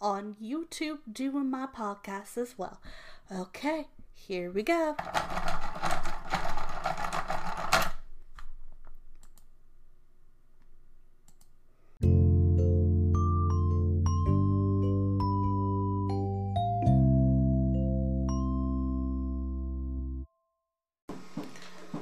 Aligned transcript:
on 0.00 0.36
YouTube 0.42 0.98
doing 1.10 1.50
my 1.50 1.66
podcast 1.66 2.36
as 2.38 2.56
well. 2.58 2.80
Okay, 3.30 3.86
here 4.12 4.50
we 4.50 4.62
go. 4.62 4.96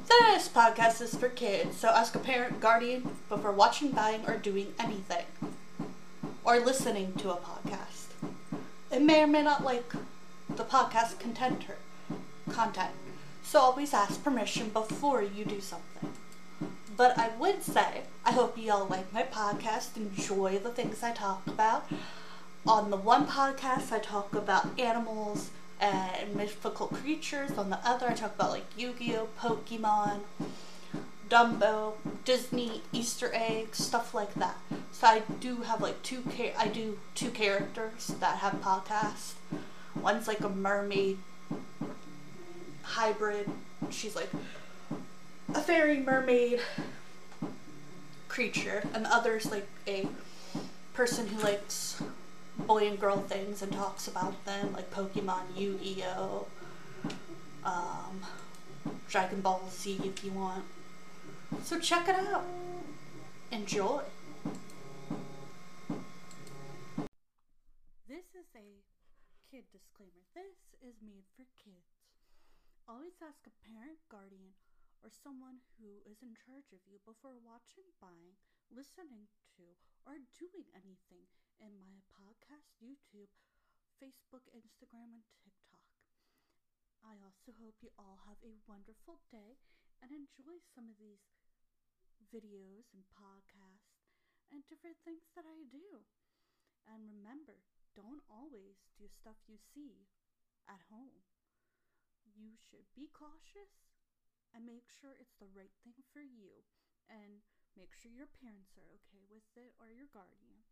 This 0.08 0.48
podcast 0.48 1.00
is 1.00 1.14
for 1.14 1.28
kids, 1.28 1.76
so 1.76 1.88
ask 1.88 2.14
a 2.16 2.18
parent, 2.18 2.60
guardian 2.60 3.08
before 3.28 3.52
watching, 3.52 3.90
buying, 3.90 4.26
or 4.26 4.36
doing 4.36 4.74
anything. 4.80 5.24
Or 6.52 6.60
listening 6.60 7.14
to 7.14 7.30
a 7.30 7.36
podcast. 7.36 8.08
It 8.90 9.00
may 9.00 9.22
or 9.22 9.26
may 9.26 9.40
not 9.40 9.64
like 9.64 9.90
the 10.50 10.64
podcast 10.64 11.18
content 11.18 11.64
content. 12.50 12.90
So 13.42 13.58
always 13.58 13.94
ask 13.94 14.22
permission 14.22 14.68
before 14.68 15.22
you 15.22 15.46
do 15.46 15.62
something. 15.62 16.12
But 16.94 17.18
I 17.18 17.30
would 17.38 17.62
say, 17.62 18.02
I 18.26 18.32
hope 18.32 18.58
you 18.58 18.70
all 18.70 18.84
like 18.84 19.10
my 19.14 19.22
podcast, 19.22 19.96
enjoy 19.96 20.58
the 20.58 20.68
things 20.68 21.02
I 21.02 21.12
talk 21.12 21.46
about. 21.46 21.86
On 22.66 22.90
the 22.90 22.98
one 22.98 23.26
podcast, 23.26 23.90
I 23.90 23.98
talk 23.98 24.34
about 24.34 24.78
animals 24.78 25.48
and 25.80 26.36
mythical 26.36 26.88
creatures. 26.88 27.52
On 27.52 27.70
the 27.70 27.78
other, 27.82 28.10
I 28.10 28.12
talk 28.12 28.34
about 28.34 28.50
like 28.50 28.66
Yu 28.76 28.92
Gi 28.98 29.16
Oh!, 29.16 29.28
Pokemon, 29.40 30.20
Dumbo, 31.30 31.94
Disney, 32.26 32.82
Easter 32.92 33.30
eggs, 33.32 33.78
stuff 33.78 34.12
like 34.12 34.34
that. 34.34 34.58
So 35.02 35.08
I 35.08 35.22
do 35.40 35.62
have 35.62 35.82
like 35.82 36.00
two 36.04 36.22
char- 36.36 36.52
I 36.56 36.68
do 36.68 36.96
two 37.16 37.30
characters 37.30 38.06
that 38.20 38.38
have 38.38 38.60
podcasts. 38.60 39.32
One's 39.96 40.28
like 40.28 40.38
a 40.42 40.48
mermaid 40.48 41.18
hybrid. 42.84 43.50
She's 43.90 44.14
like 44.14 44.30
a 45.52 45.60
fairy 45.60 45.98
mermaid 45.98 46.60
creature, 48.28 48.84
and 48.94 49.04
the 49.04 49.12
other's 49.12 49.50
like 49.50 49.66
a 49.88 50.06
person 50.94 51.26
who 51.26 51.42
likes 51.42 52.00
boy 52.56 52.86
and 52.86 53.00
girl 53.00 53.22
things 53.22 53.60
and 53.60 53.72
talks 53.72 54.06
about 54.06 54.44
them, 54.44 54.72
like 54.72 54.92
Pokemon, 54.92 55.56
Yu 55.56 55.80
Gi 55.82 56.04
Oh, 56.16 56.46
um, 57.64 58.24
Dragon 59.08 59.40
Ball 59.40 59.68
Z 59.68 60.00
if 60.04 60.22
you 60.22 60.30
want. 60.30 60.62
So 61.64 61.80
check 61.80 62.08
it 62.08 62.14
out. 62.14 62.44
Enjoy. 63.50 64.02
This 68.08 68.28
is 68.36 68.46
a 68.54 68.68
kid 69.50 69.64
disclaimer. 69.72 70.20
This 70.34 70.71
is 70.82 70.98
made 70.98 71.30
for 71.30 71.46
kids. 71.54 72.02
Always 72.90 73.22
ask 73.22 73.46
a 73.46 73.54
parent, 73.62 74.02
guardian, 74.10 74.58
or 75.02 75.10
someone 75.10 75.62
who 75.78 76.02
is 76.02 76.18
in 76.22 76.34
charge 76.34 76.74
of 76.74 76.82
you 76.86 76.98
before 77.06 77.38
watching, 77.38 77.86
buying, 78.02 78.34
listening 78.66 79.30
to, 79.54 79.78
or 80.02 80.18
doing 80.34 80.66
anything 80.74 81.30
in 81.62 81.78
my 81.78 82.02
podcast, 82.10 82.74
YouTube, 82.82 83.30
Facebook, 84.02 84.42
Instagram, 84.50 85.14
and 85.14 85.26
TikTok. 85.38 85.86
I 87.06 87.18
also 87.22 87.54
hope 87.54 87.78
you 87.82 87.94
all 87.94 88.18
have 88.26 88.38
a 88.42 88.58
wonderful 88.66 89.22
day 89.30 89.58
and 90.02 90.10
enjoy 90.10 90.58
some 90.74 90.90
of 90.90 90.98
these 90.98 91.22
videos 92.30 92.90
and 92.90 93.06
podcasts 93.14 94.02
and 94.50 94.66
different 94.66 94.98
things 95.06 95.30
that 95.38 95.46
I 95.46 95.62
do. 95.70 96.06
And 96.86 97.06
remember, 97.06 97.62
don't 97.94 98.22
always 98.26 98.82
do 98.98 99.06
stuff 99.06 99.38
you 99.46 99.58
see 99.58 100.10
at 100.68 100.82
home. 100.90 101.26
You 102.24 102.56
should 102.56 102.88
be 102.94 103.10
cautious 103.12 103.92
and 104.52 104.68
make 104.68 104.88
sure 104.88 105.16
it's 105.16 105.36
the 105.40 105.50
right 105.52 105.72
thing 105.82 105.96
for 106.12 106.20
you 106.24 106.64
and 107.08 107.44
make 107.76 107.96
sure 107.96 108.12
your 108.12 108.28
parents 108.28 108.76
are 108.76 108.88
okay 109.00 109.24
with 109.28 109.48
it 109.56 109.72
or 109.80 109.88
your 109.88 110.08
guardian. 110.12 110.64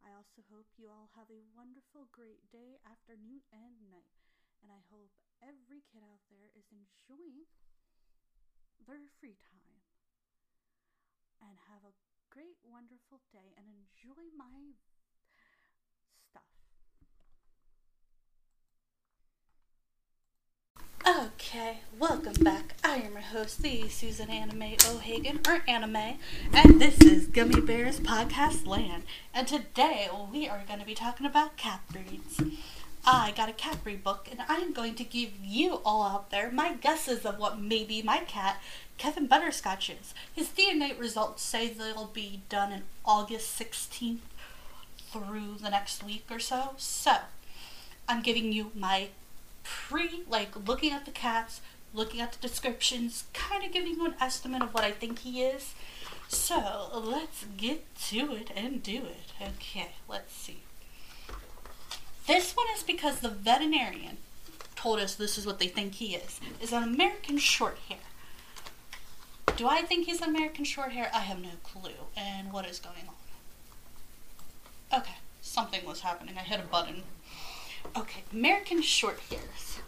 I 0.00 0.16
also 0.16 0.40
hope 0.48 0.78
you 0.80 0.88
all 0.88 1.12
have 1.12 1.28
a 1.28 1.44
wonderful, 1.52 2.08
great 2.08 2.48
day, 2.48 2.80
afternoon, 2.88 3.44
and 3.52 3.76
night. 3.92 4.16
And 4.64 4.72
I 4.72 4.80
hope 4.88 5.12
every 5.44 5.84
kid 5.84 6.04
out 6.04 6.24
there 6.32 6.48
is 6.56 6.72
enjoying 6.72 7.48
their 8.80 9.04
free 9.20 9.36
time. 9.36 9.84
And 11.40 11.56
have 11.72 11.84
a 11.84 11.96
great, 12.28 12.60
wonderful 12.64 13.20
day 13.32 13.56
and 13.56 13.64
enjoy 13.68 14.28
my 14.36 14.76
stuff. 16.28 16.59
Okay, 21.52 21.78
welcome 21.98 22.44
back. 22.44 22.76
I 22.84 22.98
am 22.98 23.14
your 23.14 23.22
host, 23.22 23.60
the 23.60 23.88
Susan 23.88 24.30
Anime 24.30 24.76
O'Hagan, 24.88 25.40
or 25.48 25.62
Anime, 25.66 26.16
and 26.52 26.80
this 26.80 27.00
is 27.00 27.26
Gummy 27.26 27.60
Bears 27.60 27.98
Podcast 27.98 28.68
Land. 28.68 29.02
And 29.34 29.48
today 29.48 30.08
we 30.32 30.48
are 30.48 30.62
going 30.68 30.78
to 30.78 30.86
be 30.86 30.94
talking 30.94 31.26
about 31.26 31.56
cat 31.56 31.80
breeds. 31.90 32.40
I 33.04 33.32
got 33.36 33.48
a 33.48 33.52
cat 33.52 33.82
breed 33.82 34.04
book, 34.04 34.28
and 34.30 34.42
I'm 34.48 34.72
going 34.72 34.94
to 34.94 35.02
give 35.02 35.30
you 35.42 35.80
all 35.84 36.04
out 36.04 36.30
there 36.30 36.52
my 36.52 36.74
guesses 36.74 37.26
of 37.26 37.40
what 37.40 37.60
maybe 37.60 38.00
my 38.00 38.18
cat, 38.18 38.62
Kevin 38.96 39.26
Butterscotch, 39.26 39.90
is. 39.90 40.14
His 40.32 40.50
DNA 40.50 40.96
results 40.96 41.42
say 41.42 41.68
they'll 41.68 42.12
be 42.14 42.42
done 42.48 42.70
in 42.70 42.82
August 43.04 43.58
16th 43.58 44.18
through 45.10 45.56
the 45.60 45.70
next 45.70 46.04
week 46.04 46.26
or 46.30 46.38
so. 46.38 46.74
So, 46.76 47.16
I'm 48.08 48.22
giving 48.22 48.52
you 48.52 48.70
my 48.72 49.08
pre 49.70 50.22
like 50.28 50.66
looking 50.66 50.92
at 50.92 51.04
the 51.04 51.10
cats, 51.10 51.60
looking 51.94 52.20
at 52.20 52.32
the 52.32 52.46
descriptions, 52.46 53.24
kind 53.32 53.64
of 53.64 53.72
giving 53.72 53.92
you 53.92 54.04
an 54.04 54.14
estimate 54.20 54.62
of 54.62 54.74
what 54.74 54.84
I 54.84 54.90
think 54.90 55.20
he 55.20 55.42
is. 55.42 55.74
So 56.28 56.88
let's 56.94 57.44
get 57.56 57.94
to 58.08 58.34
it 58.34 58.50
and 58.54 58.82
do 58.82 58.98
it. 58.98 59.32
Okay, 59.40 59.92
let's 60.08 60.34
see. 60.34 60.62
This 62.26 62.52
one 62.52 62.66
is 62.76 62.82
because 62.82 63.20
the 63.20 63.28
veterinarian 63.28 64.18
told 64.76 65.00
us 65.00 65.14
this 65.14 65.36
is 65.36 65.46
what 65.46 65.58
they 65.58 65.66
think 65.66 65.94
he 65.94 66.14
is. 66.14 66.40
Is 66.60 66.72
an 66.72 66.82
American 66.82 67.38
short 67.38 67.78
hair. 67.88 67.98
Do 69.56 69.66
I 69.68 69.82
think 69.82 70.06
he's 70.06 70.22
an 70.22 70.28
American 70.28 70.64
short 70.64 70.92
hair? 70.92 71.10
I 71.12 71.20
have 71.20 71.40
no 71.40 71.50
clue. 71.62 71.90
And 72.16 72.52
what 72.52 72.66
is 72.66 72.78
going 72.78 73.08
on? 73.08 75.00
Okay, 75.00 75.16
something 75.40 75.84
was 75.84 76.00
happening. 76.00 76.36
I 76.38 76.42
hit 76.42 76.60
a 76.60 76.62
button. 76.62 77.02
Okay, 77.96 78.22
American 78.32 78.82
short 78.82 79.18
hairs. 79.30 79.80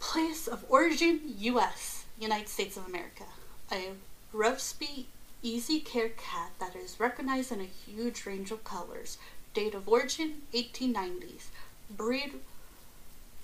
Place 0.00 0.46
of 0.46 0.64
origin, 0.68 1.20
U.S., 1.38 2.04
United 2.18 2.48
States 2.48 2.76
of 2.76 2.86
America. 2.86 3.24
A 3.70 3.90
Rovsby 4.32 5.06
Easy 5.42 5.80
Care 5.80 6.10
cat 6.10 6.50
that 6.60 6.76
is 6.76 7.00
recognized 7.00 7.52
in 7.52 7.60
a 7.60 7.64
huge 7.64 8.26
range 8.26 8.50
of 8.50 8.64
colors. 8.64 9.18
Date 9.54 9.74
of 9.74 9.88
origin, 9.88 10.42
1890s. 10.52 11.46
Breed 11.90 12.34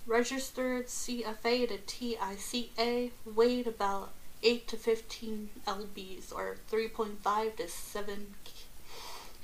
registered 0.06 0.86
CFA 0.86 1.68
to 1.68 1.78
TICA. 1.78 3.10
Weight 3.24 3.66
about 3.66 4.10
8 4.42 4.68
to 4.68 4.76
15 4.76 5.50
lbs 5.66 6.32
or 6.32 6.56
3.5 6.70 7.56
to 7.56 7.68
7 7.68 8.34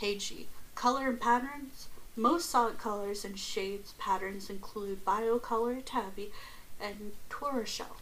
kg. 0.00 0.46
Color 0.74 1.08
and 1.08 1.20
patterns 1.20 1.88
Most 2.16 2.48
solid 2.48 2.78
colors 2.78 3.24
and 3.24 3.36
shades 3.38 3.92
patterns 3.98 4.48
include 4.48 5.04
biocolor 5.04 5.82
tabby 5.84 6.30
and 6.80 7.12
tortoiseshell. 7.28 7.96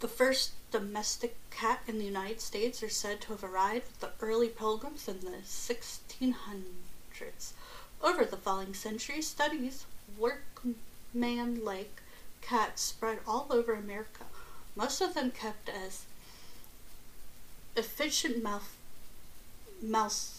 The 0.00 0.08
first 0.08 0.52
domestic 0.70 1.36
cat 1.50 1.80
in 1.86 1.98
the 1.98 2.04
United 2.04 2.42
States 2.42 2.82
are 2.82 2.90
said 2.90 3.22
to 3.22 3.28
have 3.28 3.42
arrived 3.42 3.86
with 3.86 4.00
the 4.00 4.10
early 4.20 4.48
pilgrims 4.48 5.08
in 5.08 5.20
the 5.20 5.38
1600s. 5.42 6.34
Over 8.02 8.26
the 8.26 8.36
following 8.36 8.74
centuries, 8.74 9.26
studies 9.26 9.86
workman-like 10.18 12.02
cats 12.42 12.82
spread 12.82 13.20
all 13.26 13.46
over 13.50 13.72
America, 13.72 14.26
most 14.76 15.00
of 15.00 15.14
them 15.14 15.30
kept 15.30 15.70
as 15.70 16.04
efficient 17.76 18.42
mouth, 18.42 18.76
mouse 19.80 20.33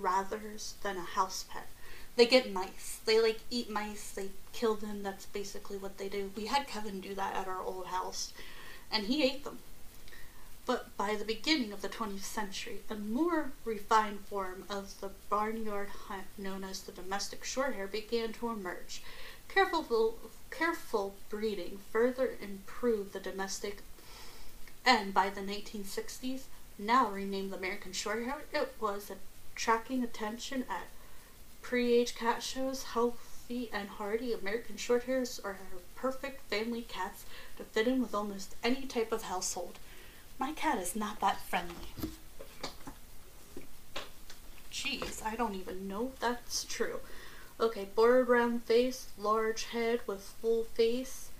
rathers 0.00 0.74
than 0.82 0.96
a 0.96 1.02
house 1.02 1.44
pet. 1.50 1.68
They 2.16 2.26
get 2.26 2.52
mice. 2.52 2.98
They 3.04 3.20
like 3.20 3.40
eat 3.50 3.70
mice. 3.70 4.10
They 4.10 4.30
kill 4.52 4.74
them. 4.74 5.02
That's 5.02 5.26
basically 5.26 5.76
what 5.78 5.98
they 5.98 6.08
do. 6.08 6.30
We 6.36 6.46
had 6.46 6.66
Kevin 6.66 7.00
do 7.00 7.14
that 7.14 7.36
at 7.36 7.48
our 7.48 7.62
old 7.62 7.86
house, 7.86 8.32
and 8.90 9.06
he 9.06 9.22
ate 9.22 9.44
them. 9.44 9.58
But 10.66 10.94
by 10.96 11.14
the 11.14 11.24
beginning 11.24 11.72
of 11.72 11.80
the 11.80 11.88
20th 11.88 12.24
century, 12.24 12.80
a 12.90 12.94
more 12.94 13.52
refined 13.64 14.20
form 14.28 14.64
of 14.68 15.00
the 15.00 15.10
barnyard 15.30 15.88
hunt 16.08 16.26
known 16.36 16.62
as 16.62 16.82
the 16.82 16.92
domestic 16.92 17.42
shorthair 17.42 17.90
began 17.90 18.32
to 18.34 18.50
emerge. 18.50 19.02
Careful, 19.48 20.18
careful 20.50 21.14
breeding 21.30 21.78
further 21.90 22.36
improved 22.42 23.14
the 23.14 23.20
domestic, 23.20 23.82
and 24.84 25.14
by 25.14 25.30
the 25.30 25.40
1960s, 25.40 26.42
now 26.78 27.10
renamed 27.10 27.52
the 27.52 27.56
American 27.56 27.92
Shorthair, 27.92 28.42
it 28.52 28.74
was 28.80 29.10
attracting 29.58 30.04
attention 30.04 30.64
at 30.70 30.86
pre-age 31.62 32.14
cat 32.14 32.44
shows. 32.44 32.84
Healthy 32.94 33.68
and 33.72 33.88
hardy 33.88 34.32
American 34.32 34.76
Shorthairs 34.76 35.44
are 35.44 35.58
perfect 35.96 36.42
family 36.42 36.82
cats 36.82 37.24
to 37.56 37.64
fit 37.64 37.88
in 37.88 38.00
with 38.00 38.14
almost 38.14 38.54
any 38.62 38.82
type 38.82 39.10
of 39.10 39.22
household. 39.22 39.80
My 40.38 40.52
cat 40.52 40.78
is 40.78 40.94
not 40.94 41.18
that 41.18 41.40
friendly. 41.40 41.74
Jeez, 44.72 45.26
I 45.26 45.34
don't 45.34 45.56
even 45.56 45.88
know 45.88 46.12
if 46.14 46.20
that's 46.20 46.62
true. 46.62 47.00
Okay, 47.58 47.88
bordered 47.96 48.28
round 48.28 48.62
face, 48.62 49.08
large 49.18 49.64
head 49.64 50.02
with 50.06 50.22
full 50.40 50.62
face, 50.74 51.30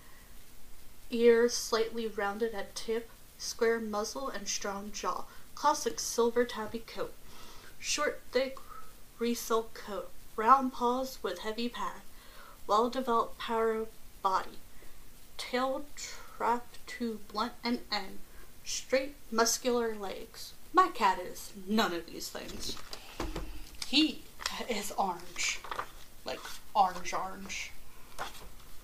ears 1.12 1.54
slightly 1.54 2.08
rounded 2.08 2.52
at 2.52 2.74
tip, 2.74 3.10
square 3.38 3.78
muzzle, 3.78 4.28
and 4.28 4.48
strong 4.48 4.90
jaw. 4.90 5.22
Classic 5.54 6.00
silver 6.00 6.44
tabby 6.44 6.80
coat. 6.80 7.12
Short, 7.80 8.20
thick, 8.32 8.58
resilk 9.18 9.74
coat. 9.74 10.10
Round 10.36 10.72
paws 10.72 11.18
with 11.22 11.40
heavy 11.40 11.68
pad. 11.68 12.02
Well 12.66 12.90
developed 12.90 13.38
power 13.38 13.86
body. 14.22 14.58
Tail 15.36 15.84
trapped 15.96 16.86
to 16.86 17.20
blunt 17.32 17.54
and 17.64 17.80
end. 17.90 18.18
Straight, 18.64 19.14
muscular 19.30 19.94
legs. 19.94 20.52
My 20.72 20.88
cat 20.88 21.18
is 21.18 21.52
none 21.66 21.92
of 21.92 22.06
these 22.06 22.28
things. 22.28 22.76
He 23.86 24.22
is 24.68 24.92
orange 24.98 25.60
like 26.28 26.40
orange 26.74 27.12
orange 27.12 27.72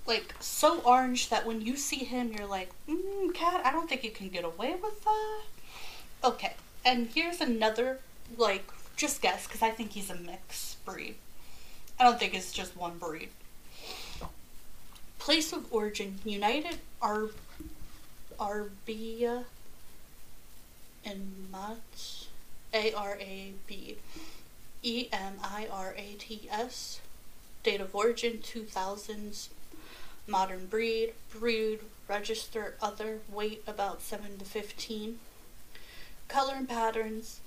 like 0.06 0.34
so 0.40 0.80
orange 0.80 1.28
that 1.28 1.46
when 1.46 1.60
you 1.60 1.76
see 1.76 2.04
him 2.04 2.32
you're 2.32 2.46
like 2.46 2.70
mm, 2.88 3.34
cat 3.34 3.60
i 3.64 3.70
don't 3.70 3.88
think 3.88 4.02
you 4.02 4.10
can 4.10 4.28
get 4.28 4.44
away 4.44 4.74
with 4.82 5.04
that 5.04 5.42
okay 6.24 6.54
and 6.84 7.08
here's 7.08 7.40
another 7.40 7.98
like 8.36 8.66
just 8.96 9.22
guess 9.22 9.46
because 9.46 9.62
i 9.62 9.70
think 9.70 9.92
he's 9.92 10.10
a 10.10 10.14
mixed 10.14 10.84
breed 10.84 11.14
i 11.98 12.04
don't 12.04 12.18
think 12.18 12.34
it's 12.34 12.52
just 12.52 12.76
one 12.76 12.98
breed 12.98 13.30
place 15.18 15.52
of 15.52 15.72
origin 15.72 16.18
united 16.24 16.78
Ar- 17.00 17.30
arbia 18.38 19.44
and 21.04 21.48
much 21.50 22.26
a-r-a-b 22.72 23.96
e-m-i-r-a-t-s 24.82 27.00
date 27.64 27.80
of 27.80 27.94
origin 27.94 28.38
2000s, 28.42 29.48
modern 30.26 30.66
breed, 30.66 31.14
breed, 31.30 31.80
register, 32.06 32.74
other, 32.82 33.20
weight 33.32 33.62
about 33.66 34.02
7 34.02 34.38
to 34.38 34.44
15. 34.44 35.18
Color 36.28 36.54
and 36.56 36.68
patterns, 36.68 37.40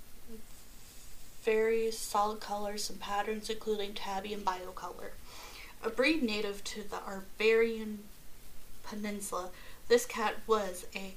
various 1.48 1.98
solid 1.98 2.42
colors 2.42 2.89
and 2.89 3.00
patterns 3.00 3.50
including 3.50 3.94
tabby 3.94 4.34
and 4.34 4.44
biocolor. 4.44 5.12
A 5.82 5.89
breed 5.89 6.22
native 6.22 6.62
to 6.66 6.84
the 6.84 6.98
Iberian 7.08 8.00
Peninsula, 8.84 9.51
this 9.88 10.06
cat 10.06 10.36
was 10.46 10.86
a 10.94 11.13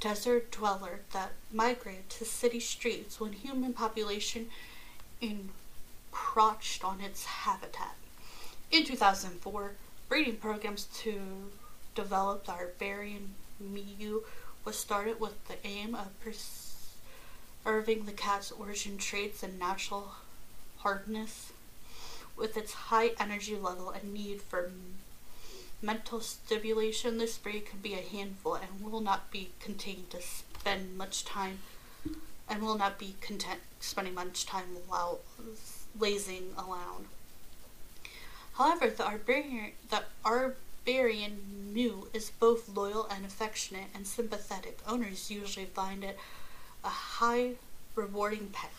desert 0.00 0.50
dweller 0.50 0.98
that 1.12 1.30
migrated 1.52 2.10
to 2.10 2.24
city 2.24 2.58
streets 2.58 3.20
when 3.20 3.34
human 3.34 3.72
population 3.72 4.48
encroached 5.20 6.82
on 6.82 7.00
its 7.00 7.24
habitat. 7.24 7.94
In 8.72 8.84
2004, 8.84 9.74
breeding 10.08 10.38
programs 10.38 10.88
to 11.02 11.20
develop 11.94 12.46
the 12.46 12.54
Iberian 12.54 13.34
Mau 13.60 14.22
was 14.64 14.76
started 14.76 15.20
with 15.20 15.46
the 15.46 15.64
aim 15.64 15.94
of 15.94 16.18
preserving 17.64 18.04
the 18.04 18.12
cat's 18.12 18.52
origin 18.52 18.98
traits 18.98 19.42
and 19.42 19.58
natural 19.58 20.12
hardness. 20.78 21.52
With 22.36 22.56
its 22.56 22.74
high 22.74 23.12
energy 23.18 23.56
level 23.56 23.90
and 23.90 24.12
need 24.12 24.42
for 24.42 24.70
mental 25.80 26.20
stimulation, 26.20 27.18
this 27.18 27.38
breed 27.38 27.66
can 27.66 27.78
be 27.78 27.94
a 27.94 28.02
handful 28.16 28.54
and 28.54 28.82
will 28.82 29.00
not 29.00 29.30
be 29.30 29.50
contained 29.60 30.10
to 30.10 30.20
spend 30.20 30.98
much 30.98 31.24
time 31.24 31.58
and 32.48 32.62
will 32.62 32.76
not 32.76 32.98
be 32.98 33.14
content 33.20 33.60
spending 33.80 34.14
much 34.14 34.44
time 34.44 34.76
while 34.86 35.20
lazing 35.98 36.52
around. 36.58 37.06
However, 38.54 38.90
the 38.90 39.06
Iberian, 39.06 39.72
the 39.88 40.02
Iberian 40.26 41.72
Mau 41.74 42.08
is 42.12 42.30
both 42.38 42.68
loyal 42.68 43.06
and 43.10 43.24
affectionate 43.24 43.88
and 43.94 44.06
sympathetic. 44.06 44.78
Owners 44.86 45.30
usually 45.30 45.66
find 45.66 46.04
it 46.04 46.18
a 46.84 46.88
high 46.88 47.52
rewarding 47.94 48.50
pet. 48.52 48.70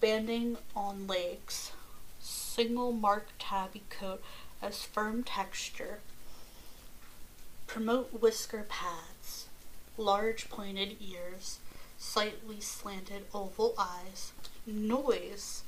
Banding 0.00 0.56
on 0.74 1.06
legs, 1.06 1.72
single 2.20 2.92
mark 2.92 3.28
tabby 3.38 3.82
coat 3.90 4.22
as 4.62 4.84
firm 4.84 5.22
texture. 5.22 6.00
Promote 7.66 8.20
whisker 8.20 8.66
pads, 8.68 9.46
large 9.96 10.48
pointed 10.48 10.96
ears, 11.00 11.58
slightly 11.98 12.60
slanted 12.60 13.24
oval 13.34 13.74
eyes, 13.78 14.32
noise, 14.66 15.62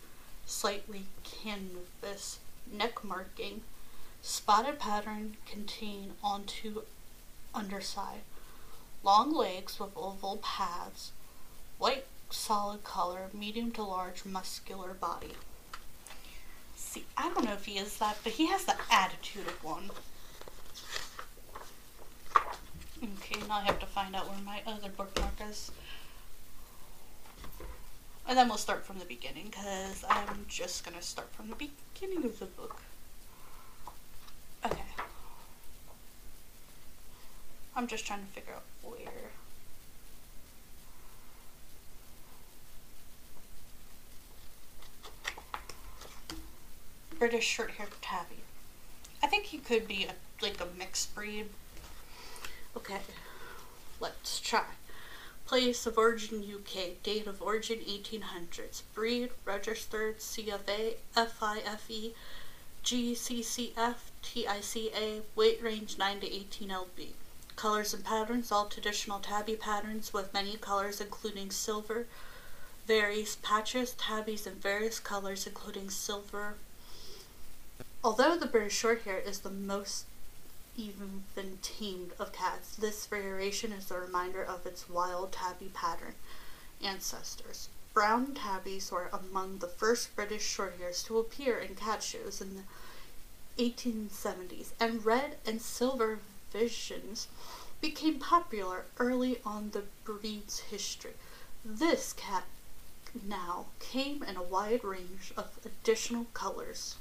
slightly 0.47 1.04
canvas, 1.23 2.38
neck 2.71 3.04
marking, 3.04 3.62
spotted 4.23 4.78
pattern 4.78 5.37
contain 5.47 6.12
onto 6.23 6.83
underside, 7.54 8.23
long 9.04 9.32
legs 9.32 9.78
with 9.78 9.90
oval 9.96 10.38
pads, 10.42 11.12
white 11.78 12.06
solid 12.30 12.82
color, 12.82 13.28
medium 13.32 13.70
to 13.73 13.82
large 13.82 14.25
muscular 14.25 14.94
body. 14.94 15.34
See, 16.75 17.04
I 17.16 17.28
don't 17.28 17.44
know 17.44 17.52
if 17.52 17.66
he 17.66 17.78
is 17.78 17.99
that, 17.99 18.18
but 18.25 18.32
he 18.32 18.46
has 18.46 18.64
the 18.64 18.76
attitude 18.90 19.46
of 19.46 19.62
one. 19.62 19.90
Okay, 23.02 23.40
now 23.46 23.56
I 23.58 23.64
have 23.64 23.78
to 23.80 23.87
find 23.87 24.16
out 24.16 24.28
where 24.28 24.38
my 24.44 24.62
other 24.66 24.88
bookmark 24.88 25.34
is. 25.49 25.70
And 28.26 28.38
then 28.38 28.49
we'll 28.49 28.56
start 28.56 28.87
from 28.87 28.99
the 28.99 29.04
beginning 29.04 29.49
because 29.50 30.02
I'm 30.08 30.46
just 30.49 30.84
going 30.84 30.96
to 30.96 31.02
start 31.02 31.30
from 31.34 31.50
the 31.50 31.56
beginning 31.56 32.25
of 32.25 32.38
the 32.38 32.46
book. 32.46 32.80
Okay. 34.64 34.80
I'm 37.76 37.88
just 37.88 38.06
trying 38.06 38.20
to 38.20 38.26
figure 38.26 38.54
out 38.54 38.62
where. 38.82 39.30
British 47.18 47.44
short-haired 47.44 47.90
tabby. 48.00 48.42
I 49.22 49.26
think 49.26 49.46
he 49.46 49.58
could 49.58 49.88
be 49.88 50.04
a, 50.04 50.14
like 50.44 50.60
a 50.60 50.66
mixed 50.78 51.14
breed. 51.14 51.46
Okay, 52.76 53.00
let's 53.98 54.38
try. 54.40 54.64
Place 55.46 55.86
of 55.86 55.98
origin 55.98 56.42
UK, 56.42 57.02
date 57.02 57.26
of 57.26 57.42
origin 57.42 57.78
1800s, 57.78 58.82
breed 58.94 59.30
registered 59.44 60.18
CFA, 60.18 60.94
FIFE, 61.14 62.14
GCCF, 62.84 63.94
TICA, 64.22 65.22
weight 65.34 65.62
range 65.62 65.98
9 65.98 66.20
to 66.20 66.32
18 66.32 66.68
lb. 66.68 67.08
Colors 67.56 67.94
and 67.94 68.04
patterns, 68.04 68.50
all 68.50 68.66
traditional 68.66 69.20
tabby 69.20 69.56
patterns 69.56 70.12
with 70.12 70.34
many 70.34 70.56
colors 70.56 71.00
including 71.00 71.50
silver, 71.50 72.06
various 72.87 73.37
patches, 73.37 73.92
tabbies, 73.92 74.46
and 74.46 74.61
various 74.61 74.99
colors, 74.99 75.46
including 75.46 75.88
silver. 75.88 76.54
Although 78.02 78.37
the 78.37 78.46
British 78.46 78.82
Shorthair 78.82 79.25
is 79.25 79.40
the 79.40 79.50
most 79.50 80.04
even 80.76 81.23
tamed 81.62 82.12
of 82.18 82.32
cats, 82.32 82.76
this 82.76 83.06
variation 83.06 83.73
is 83.73 83.90
a 83.90 83.99
reminder 83.99 84.42
of 84.42 84.66
its 84.66 84.90
wild 84.90 85.32
tabby 85.32 85.70
pattern 85.73 86.14
ancestors. 86.82 87.68
Brown 87.94 88.34
tabbies 88.34 88.90
were 88.90 89.08
among 89.12 89.58
the 89.58 89.68
first 89.68 90.14
British 90.16 90.44
Shorthairs 90.44 91.04
to 91.06 91.18
appear 91.18 91.56
in 91.58 91.76
cat 91.76 92.02
shows 92.02 92.40
in 92.40 92.56
the 92.56 92.62
1870s, 93.62 94.73
and 94.80 95.06
red 95.06 95.37
and 95.46 95.62
silver 95.62 96.18
visions 96.54 97.28
became 97.80 98.18
popular 98.18 98.84
early 98.99 99.40
on 99.44 99.70
the 99.73 99.82
breed's 100.04 100.61
history. 100.61 101.14
This 101.64 102.14
cat 102.14 102.44
now 103.28 103.66
came 103.80 104.23
in 104.23 104.37
a 104.37 104.42
wide 104.42 104.84
range 104.84 105.32
of 105.37 105.58
additional 105.64 106.26
colors. 106.32 106.96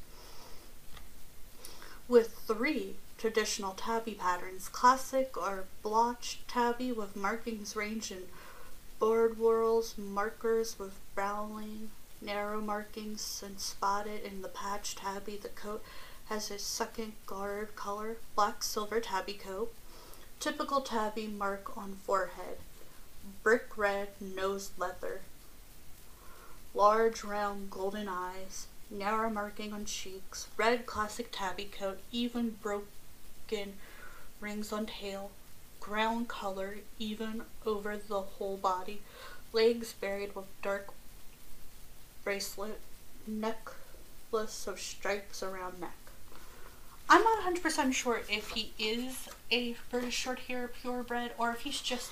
With 2.07 2.33
three 2.47 2.95
traditional 3.17 3.73
tabby 3.73 4.15
patterns 4.15 4.67
classic 4.67 5.37
or 5.37 5.65
blotched 5.81 6.47
tabby 6.47 6.91
with 6.91 7.15
markings 7.15 7.75
ranging 7.75 8.23
board 8.99 9.37
whorls, 9.37 9.97
markers 9.97 10.77
with 10.79 10.99
browning, 11.15 11.91
narrow 12.21 12.59
markings, 12.61 13.43
and 13.45 13.59
spotted 13.59 14.23
in 14.23 14.41
the 14.41 14.47
patch 14.47 14.95
tabby. 14.95 15.37
The 15.37 15.49
coat 15.49 15.83
has 16.25 16.49
a 16.49 16.57
second 16.57 17.13
guard 17.25 17.75
color, 17.75 18.17
black 18.35 18.63
silver 18.63 18.99
tabby 18.99 19.33
coat, 19.33 19.73
typical 20.39 20.81
tabby 20.81 21.27
mark 21.27 21.77
on 21.77 21.95
forehead, 22.03 22.57
brick 23.43 23.77
red 23.77 24.09
nose 24.19 24.71
leather, 24.77 25.21
large 26.73 27.23
round 27.23 27.69
golden 27.69 28.07
eyes, 28.07 28.67
narrow 28.89 29.29
marking 29.29 29.73
on 29.73 29.85
cheeks, 29.85 30.47
red 30.57 30.85
classic 30.85 31.29
tabby 31.31 31.65
coat, 31.65 31.99
even 32.11 32.55
broken 32.61 33.73
rings 34.39 34.71
on 34.71 34.85
tail, 34.85 35.31
ground 35.79 36.27
color 36.27 36.77
even 36.99 37.43
over 37.65 37.97
the 37.97 38.21
whole 38.21 38.57
body, 38.57 39.01
legs 39.51 39.93
buried 39.93 40.35
with 40.35 40.45
dark 40.61 40.87
bracelet, 42.23 42.79
necklace 43.27 44.67
of 44.67 44.79
stripes 44.79 45.43
around 45.43 45.79
neck. 45.79 46.02
I'm 47.13 47.21
not 47.21 47.43
100% 47.43 47.93
sure 47.93 48.21
if 48.27 48.49
he 48.49 48.73
is 48.79 49.29
a 49.51 49.75
British 49.91 50.15
short 50.15 50.39
hair 50.39 50.67
purebred 50.67 51.29
or 51.37 51.51
if 51.51 51.59
he's 51.59 51.79
just 51.79 52.11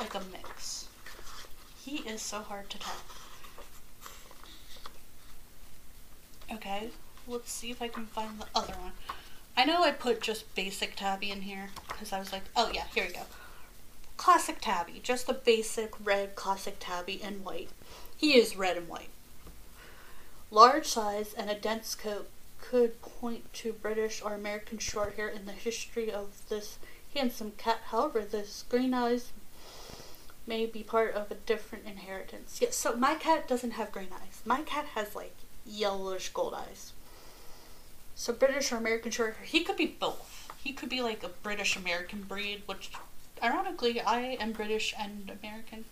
like 0.00 0.14
a 0.14 0.22
mix. 0.32 0.88
He 1.84 1.96
is 1.96 2.22
so 2.22 2.38
hard 2.38 2.70
to 2.70 2.78
tell. 2.78 2.94
Okay, 6.50 6.88
let's 7.28 7.52
see 7.52 7.70
if 7.70 7.82
I 7.82 7.88
can 7.88 8.06
find 8.06 8.40
the 8.40 8.46
other 8.54 8.72
one. 8.80 8.92
I 9.54 9.66
know 9.66 9.82
I 9.82 9.90
put 9.90 10.22
just 10.22 10.54
basic 10.54 10.96
tabby 10.96 11.30
in 11.30 11.42
here 11.42 11.68
because 11.86 12.10
I 12.10 12.18
was 12.18 12.32
like, 12.32 12.44
oh 12.56 12.70
yeah, 12.72 12.84
here 12.94 13.04
we 13.06 13.12
go. 13.12 13.24
Classic 14.16 14.56
tabby, 14.62 14.98
just 15.02 15.26
the 15.26 15.34
basic 15.34 15.92
red 16.02 16.36
classic 16.36 16.76
tabby 16.80 17.20
in 17.22 17.44
white. 17.44 17.68
He 18.16 18.38
is 18.38 18.56
red 18.56 18.78
and 18.78 18.88
white. 18.88 19.10
Large 20.50 20.86
size 20.86 21.34
and 21.34 21.50
a 21.50 21.54
dense 21.54 21.94
coat 21.94 22.30
could 22.70 23.00
point 23.00 23.52
to 23.54 23.72
British 23.72 24.20
or 24.22 24.34
American 24.34 24.78
short 24.78 25.14
hair 25.14 25.28
in 25.28 25.46
the 25.46 25.52
history 25.52 26.10
of 26.10 26.48
this 26.48 26.78
handsome 27.14 27.52
cat. 27.52 27.80
However, 27.90 28.22
this 28.22 28.64
green 28.68 28.92
eyes 28.92 29.32
may 30.46 30.66
be 30.66 30.82
part 30.82 31.14
of 31.14 31.30
a 31.30 31.34
different 31.34 31.84
inheritance. 31.86 32.58
Yes, 32.60 32.76
so 32.76 32.96
my 32.96 33.14
cat 33.14 33.48
doesn't 33.48 33.72
have 33.72 33.92
green 33.92 34.08
eyes. 34.12 34.42
My 34.44 34.62
cat 34.62 34.86
has 34.94 35.14
like 35.14 35.36
yellowish 35.64 36.30
gold 36.30 36.54
eyes. 36.54 36.92
So 38.14 38.32
British 38.32 38.72
or 38.72 38.76
American 38.76 39.10
short 39.10 39.36
hair, 39.36 39.44
he 39.44 39.62
could 39.62 39.76
be 39.76 39.86
both. 39.86 40.50
He 40.62 40.72
could 40.72 40.88
be 40.88 41.02
like 41.02 41.22
a 41.22 41.28
British 41.28 41.76
American 41.76 42.22
breed, 42.22 42.62
which 42.66 42.90
ironically 43.42 44.00
I 44.00 44.36
am 44.40 44.52
British 44.52 44.94
and 44.98 45.30
American. 45.40 45.84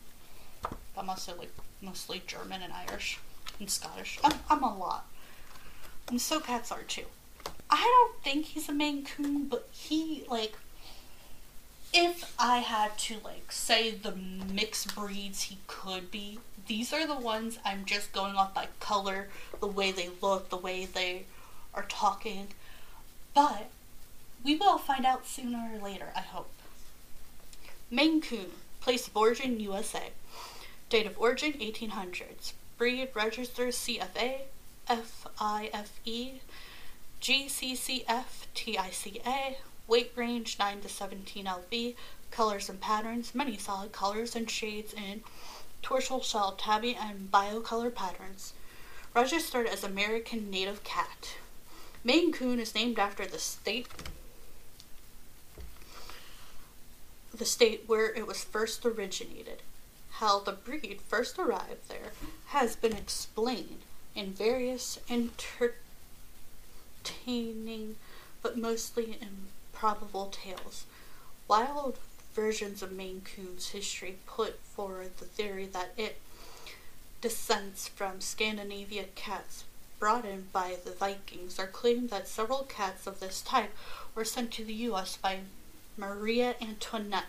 I'm 0.97 1.11
also 1.11 1.37
like 1.37 1.52
mostly 1.81 2.23
German 2.26 2.62
and 2.62 2.73
Irish 2.73 3.19
and 3.61 3.71
Scottish. 3.71 4.19
I'm, 4.25 4.38
I'm 4.50 4.62
a 4.62 4.76
lot. 4.76 5.07
And 6.08 6.20
so 6.20 6.40
cats 6.40 6.70
are 6.70 6.82
too. 6.82 7.06
I 7.70 7.82
don't 7.82 8.23
think 8.23 8.46
he's 8.46 8.68
a 8.68 8.73
Maine 8.73 9.04
Coon, 9.04 9.46
but 9.46 9.68
he 9.73 10.25
like 10.28 10.54
if 11.92 12.34
I 12.38 12.58
had 12.58 12.99
to 12.99 13.18
like 13.25 13.52
say 13.52 13.90
the 13.92 14.12
mixed 14.12 14.94
breeds 14.94 15.42
he 15.42 15.58
could 15.66 16.11
be, 16.11 16.40
these 16.66 16.92
are 16.92 17.06
the 17.06 17.14
ones 17.14 17.58
I'm 17.64 17.84
just 17.84 18.12
going 18.12 18.34
off 18.34 18.52
by 18.52 18.68
color, 18.80 19.28
the 19.61 19.66
way 19.66 19.92
they 19.92 20.11
look, 20.20 20.50
the 20.50 20.56
way 20.56 20.87
they 20.87 21.25
are 21.73 21.87
talking. 21.88 22.49
But 23.32 23.70
we 24.44 24.56
will 24.56 24.78
find 24.78 25.06
out 25.06 25.26
sooner 25.26 25.70
or 25.73 25.82
later, 25.82 26.08
I 26.16 26.20
hope. 26.20 26.50
Maine 27.90 28.20
Coon, 28.20 28.50
place 28.80 29.06
of 29.06 29.16
origin 29.16 29.61
USA. 29.61 30.11
Date 30.90 31.06
of 31.06 31.18
origin 31.18 31.52
1800s. 31.54 32.52
Breed 32.76 33.08
register 33.14 33.68
CFA, 33.68 34.40
FIFE, 34.86 36.40
GCCF, 37.20 38.46
TICA. 38.54 39.56
Weight 39.86 40.12
range 40.14 40.58
9 40.58 40.80
to 40.80 40.88
17 40.88 41.46
lb. 41.46 41.94
Colors 42.30 42.68
and 42.68 42.80
patterns, 42.80 43.34
many 43.34 43.56
solid 43.56 43.92
colors 43.92 44.34
and 44.34 44.50
shades 44.50 44.92
in 44.92 45.22
tortoise 45.82 46.26
shell 46.26 46.52
tabby 46.52 46.96
and 46.98 47.30
biocolor 47.30 47.94
patterns. 47.94 48.54
Registered 49.14 49.66
as 49.66 49.84
American 49.84 50.50
Native 50.50 50.82
Cat. 50.84 51.36
Maine 52.02 52.32
Coon 52.32 52.58
is 52.58 52.74
named 52.74 52.98
after 52.98 53.24
the 53.24 53.38
state 53.38 53.86
the 57.32 57.44
state 57.44 57.84
where 57.86 58.12
it 58.14 58.26
was 58.26 58.44
first 58.44 58.86
originated. 58.86 59.62
How 60.12 60.38
the 60.38 60.52
breed 60.52 61.00
first 61.08 61.38
arrived 61.38 61.88
there 61.88 62.12
has 62.46 62.76
been 62.76 62.92
explained 62.92 63.82
in 64.14 64.33
various 64.33 64.99
entertaining 65.09 65.75
but 68.42 68.59
mostly 68.59 69.18
improbable 69.21 70.26
tales. 70.26 70.85
Wild 71.49 71.99
versions 72.35 72.83
of 72.83 72.92
Maine 72.92 73.23
Coon's 73.25 73.71
history 73.71 74.18
put 74.26 74.61
forward 74.61 75.16
the 75.18 75.25
theory 75.25 75.66
that 75.66 75.92
it 75.97 76.21
descends 77.21 77.88
from 77.88 78.21
Scandinavia 78.21 79.04
cats 79.14 79.64
brought 79.99 80.25
in 80.25 80.49
by 80.52 80.76
the 80.85 80.90
Vikings 80.90 81.59
or 81.59 81.66
claimed 81.66 82.11
that 82.11 82.28
several 82.28 82.64
cats 82.64 83.06
of 83.06 83.21
this 83.21 83.40
type 83.40 83.75
were 84.14 84.25
sent 84.25 84.50
to 84.52 84.64
the 84.64 84.75
U.S. 84.75 85.16
by 85.16 85.40
Maria 85.97 86.56
Antoinette, 86.61 87.25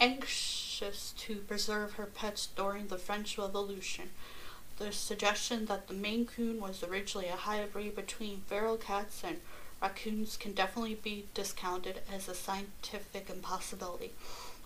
anxious 0.00 1.12
to 1.18 1.36
preserve 1.36 1.94
her 1.94 2.06
pets 2.06 2.48
during 2.56 2.86
the 2.86 2.96
French 2.96 3.36
Revolution. 3.36 4.10
The 4.78 4.92
suggestion 4.92 5.66
that 5.66 5.88
the 5.88 5.94
Maine 5.94 6.24
Coon 6.24 6.60
was 6.60 6.84
originally 6.84 7.26
a 7.26 7.34
hybrid 7.34 7.96
between 7.96 8.42
feral 8.46 8.76
cats 8.76 9.24
and 9.24 9.40
raccoons 9.82 10.36
can 10.36 10.52
definitely 10.52 10.94
be 10.94 11.26
discounted 11.34 12.00
as 12.12 12.28
a 12.28 12.34
scientific 12.34 13.28
impossibility. 13.28 14.12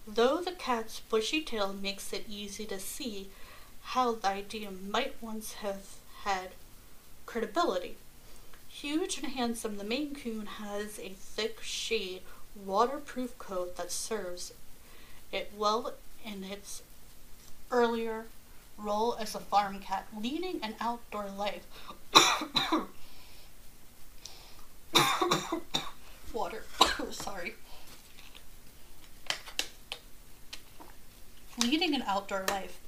Though 0.07 0.43
the 0.43 0.53
cat's 0.53 1.01
bushy 1.01 1.41
tail 1.41 1.73
makes 1.73 2.13
it 2.13 2.27
easy 2.29 2.67
to 2.67 2.79
see 2.79 3.31
how 3.83 4.13
the 4.13 4.29
idea 4.29 4.71
might 4.71 5.15
once 5.23 5.55
have 5.55 5.97
had 6.25 6.51
credibility. 7.25 7.97
Huge 8.69 9.19
and 9.19 9.33
handsome, 9.33 9.79
the 9.79 9.85
Maine 9.85 10.15
Coon 10.15 10.45
has 10.47 10.99
a 10.99 11.15
thick 11.17 11.63
shade 11.63 12.21
waterproof 12.55 13.39
coat 13.39 13.77
that 13.77 13.91
serves 13.91 14.53
it 15.31 15.53
well 15.57 15.95
in 16.23 16.45
its 16.45 16.83
earlier 17.71 18.27
role 18.79 19.17
as 19.19 19.35
a 19.35 19.41
farm 19.41 19.81
cat, 19.81 20.07
leading 20.19 20.61
an 20.63 20.75
outdoor 20.81 21.29
life. 21.31 21.67
Water. 26.33 26.63
Sorry. 27.11 27.55
Leading 31.59 31.95
an 31.95 32.03
outdoor 32.07 32.47
life 32.49 32.79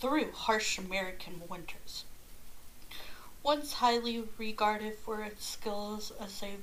through 0.00 0.32
harsh 0.32 0.78
American 0.78 1.42
winters. 1.48 2.04
Once 3.42 3.74
highly 3.74 4.24
regarded 4.36 4.94
for 4.94 5.22
its 5.22 5.46
skills 5.46 6.12
as 6.20 6.42
a 6.42 6.56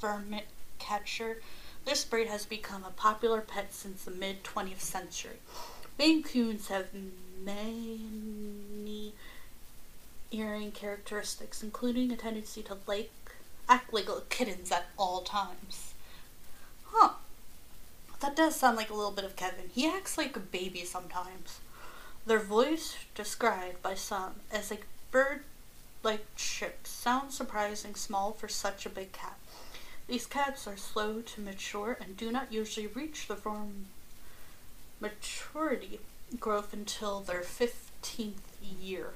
vermin 0.00 0.42
catcher, 0.78 1.40
this 1.84 2.04
breed 2.04 2.26
has 2.26 2.46
become 2.46 2.84
a 2.84 2.90
popular 2.90 3.40
pet 3.40 3.72
since 3.72 4.04
the 4.04 4.10
mid 4.10 4.42
20th 4.44 4.80
century. 4.80 5.38
Maine 6.00 6.22
Coons 6.22 6.68
have 6.68 6.86
many 7.44 9.12
earring 10.32 10.72
characteristics, 10.72 11.62
including 11.62 12.10
a 12.10 12.16
tendency 12.16 12.62
to 12.62 12.78
like 12.86 13.10
act 13.68 13.92
like 13.92 14.06
little 14.06 14.24
kittens 14.30 14.72
at 14.72 14.86
all 14.96 15.20
times. 15.20 15.92
Huh. 16.86 17.10
That 18.20 18.34
does 18.34 18.56
sound 18.56 18.78
like 18.78 18.88
a 18.88 18.94
little 18.94 19.10
bit 19.10 19.26
of 19.26 19.36
Kevin. 19.36 19.66
He 19.74 19.86
acts 19.86 20.16
like 20.16 20.34
a 20.34 20.40
baby 20.40 20.86
sometimes. 20.86 21.60
Their 22.24 22.38
voice 22.40 22.96
described 23.14 23.82
by 23.82 23.92
some 23.92 24.36
as 24.50 24.72
a 24.72 24.78
bird 25.10 25.44
like 26.02 26.24
chip 26.34 26.86
sounds 26.86 27.36
surprising 27.36 27.94
small 27.94 28.32
for 28.32 28.48
such 28.48 28.86
a 28.86 28.88
big 28.88 29.12
cat. 29.12 29.38
These 30.08 30.24
cats 30.24 30.66
are 30.66 30.78
slow 30.78 31.20
to 31.20 31.42
mature 31.42 31.98
and 32.00 32.16
do 32.16 32.32
not 32.32 32.50
usually 32.50 32.86
reach 32.86 33.28
the 33.28 33.36
form 33.36 33.88
maturity 35.00 36.00
growth 36.38 36.72
until 36.72 37.20
their 37.20 37.40
15th 37.40 38.34
year. 38.80 39.14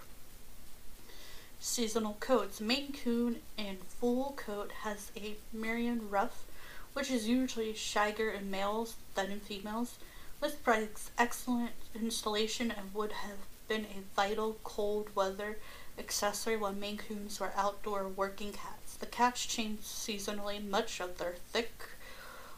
Seasonal 1.60 2.16
coats. 2.20 2.60
Maine 2.60 2.92
Coon 2.92 3.36
and 3.56 3.78
full 3.78 4.34
coat 4.36 4.72
has 4.82 5.10
a 5.16 5.36
Merian 5.52 6.10
ruff, 6.10 6.44
which 6.92 7.10
is 7.10 7.28
usually 7.28 7.72
shaggier 7.72 8.34
in 8.34 8.50
males 8.50 8.96
than 9.14 9.30
in 9.30 9.40
females. 9.40 9.96
This 10.40 10.54
provides 10.54 11.10
excellent 11.16 11.72
installation 11.94 12.70
and 12.70 12.92
would 12.92 13.12
have 13.12 13.38
been 13.68 13.86
a 13.86 14.16
vital 14.16 14.58
cold 14.62 15.08
weather 15.14 15.56
accessory 15.98 16.56
when 16.56 16.80
Maine 16.80 16.98
Coons 16.98 17.40
were 17.40 17.52
outdoor 17.56 18.08
working 18.08 18.52
cats. 18.52 18.94
The 18.96 19.06
cats 19.06 19.46
change 19.46 19.80
seasonally, 19.80 20.62
much 20.66 21.00
of 21.00 21.18
their 21.18 21.36
thick 21.52 21.88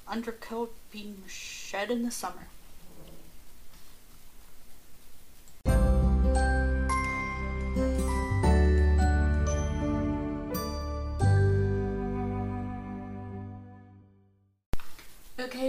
undercoat 0.09 0.75
being 0.91 1.23
shed 1.29 1.91
in 1.91 2.03
the 2.03 2.11
summer. 2.11 2.49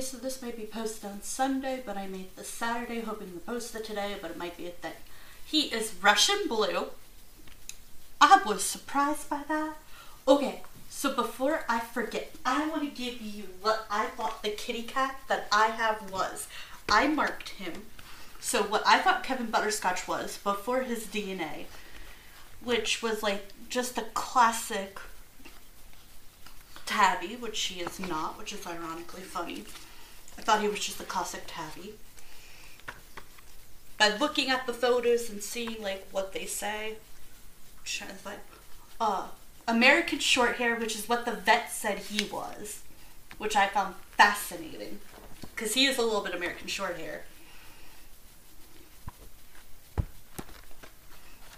So 0.08 0.18
this 0.18 0.42
may 0.42 0.52
be 0.52 0.64
posted 0.64 1.10
on 1.10 1.22
Sunday, 1.22 1.84
but 1.86 1.98
I 1.98 2.08
made 2.08 2.34
this 2.38 2.48
Saturday, 2.48 3.02
hoping 3.02 3.34
to 3.34 3.40
post 3.40 3.76
it 3.76 3.84
today, 3.84 4.16
but 4.22 4.32
it 4.32 4.38
might 4.38 4.56
be 4.56 4.66
a 4.66 4.70
thing. 4.70 4.94
He 5.46 5.64
is 5.64 5.96
Russian 6.02 6.48
blue. 6.48 6.88
I 8.22 8.42
was 8.46 8.64
surprised 8.64 9.30
by 9.30 9.42
that. 9.50 9.76
Okay, 10.26 10.62
so 10.90 11.14
before 11.14 11.66
I 11.68 11.82
forget, 11.82 12.34
I 12.46 12.70
want 12.70 12.84
to 12.84 13.04
give 13.04 13.22
you 13.22 13.44
what 13.62 13.86
I 13.92 14.06
thought 14.06 14.44
the 14.44 14.50
kitty 14.50 14.84
cat 14.84 15.20
that 15.28 15.48
I 15.52 15.68
have 15.68 16.10
was. 16.10 16.48
I 16.88 17.08
marked 17.08 17.50
him. 17.50 17.74
So 18.40 18.64
what 18.64 18.84
I 18.88 19.00
thought 19.00 19.26
Kevin 19.26 19.48
Butterscotch 19.48 20.08
was 20.08 20.38
before 20.38 20.84
his 20.84 21.06
DNA, 21.08 21.66
which 22.64 23.04
was 23.04 23.22
like 23.22 23.50
just 23.68 23.98
a 23.98 24.06
classic 24.14 25.00
tabby, 26.86 27.36
which 27.36 27.58
she 27.58 27.82
is 27.82 28.00
not, 28.00 28.38
which 28.38 28.54
is 28.54 28.66
ironically 28.66 29.22
funny. 29.22 29.66
I 30.38 30.42
thought 30.42 30.62
he 30.62 30.68
was 30.68 30.80
just 30.80 31.00
a 31.00 31.04
classic 31.04 31.44
tabby. 31.48 31.94
By 33.98 34.16
looking 34.16 34.50
at 34.50 34.68
the 34.68 34.74
photos 34.74 35.30
and 35.30 35.42
seeing 35.42 35.82
like 35.82 36.08
what 36.12 36.34
they 36.34 36.46
say, 36.46 36.96
like, 38.26 38.40
uh, 39.00 39.28
American 39.68 40.20
short 40.20 40.56
hair, 40.58 40.76
which 40.76 40.96
is 40.96 41.10
what 41.10 41.26
the 41.26 41.32
vet 41.32 41.72
said 41.72 42.00
he 42.00 42.26
was, 42.26 42.82
which 43.38 43.56
I 43.56 43.68
found 43.68 43.96
fascinating, 44.12 45.00
because 45.56 45.74
he 45.74 45.86
is 45.86 45.98
a 45.98 46.02
little 46.02 46.22
bit 46.22 46.36
American 46.36 46.68
short 46.68 46.98
hair. 46.98 47.24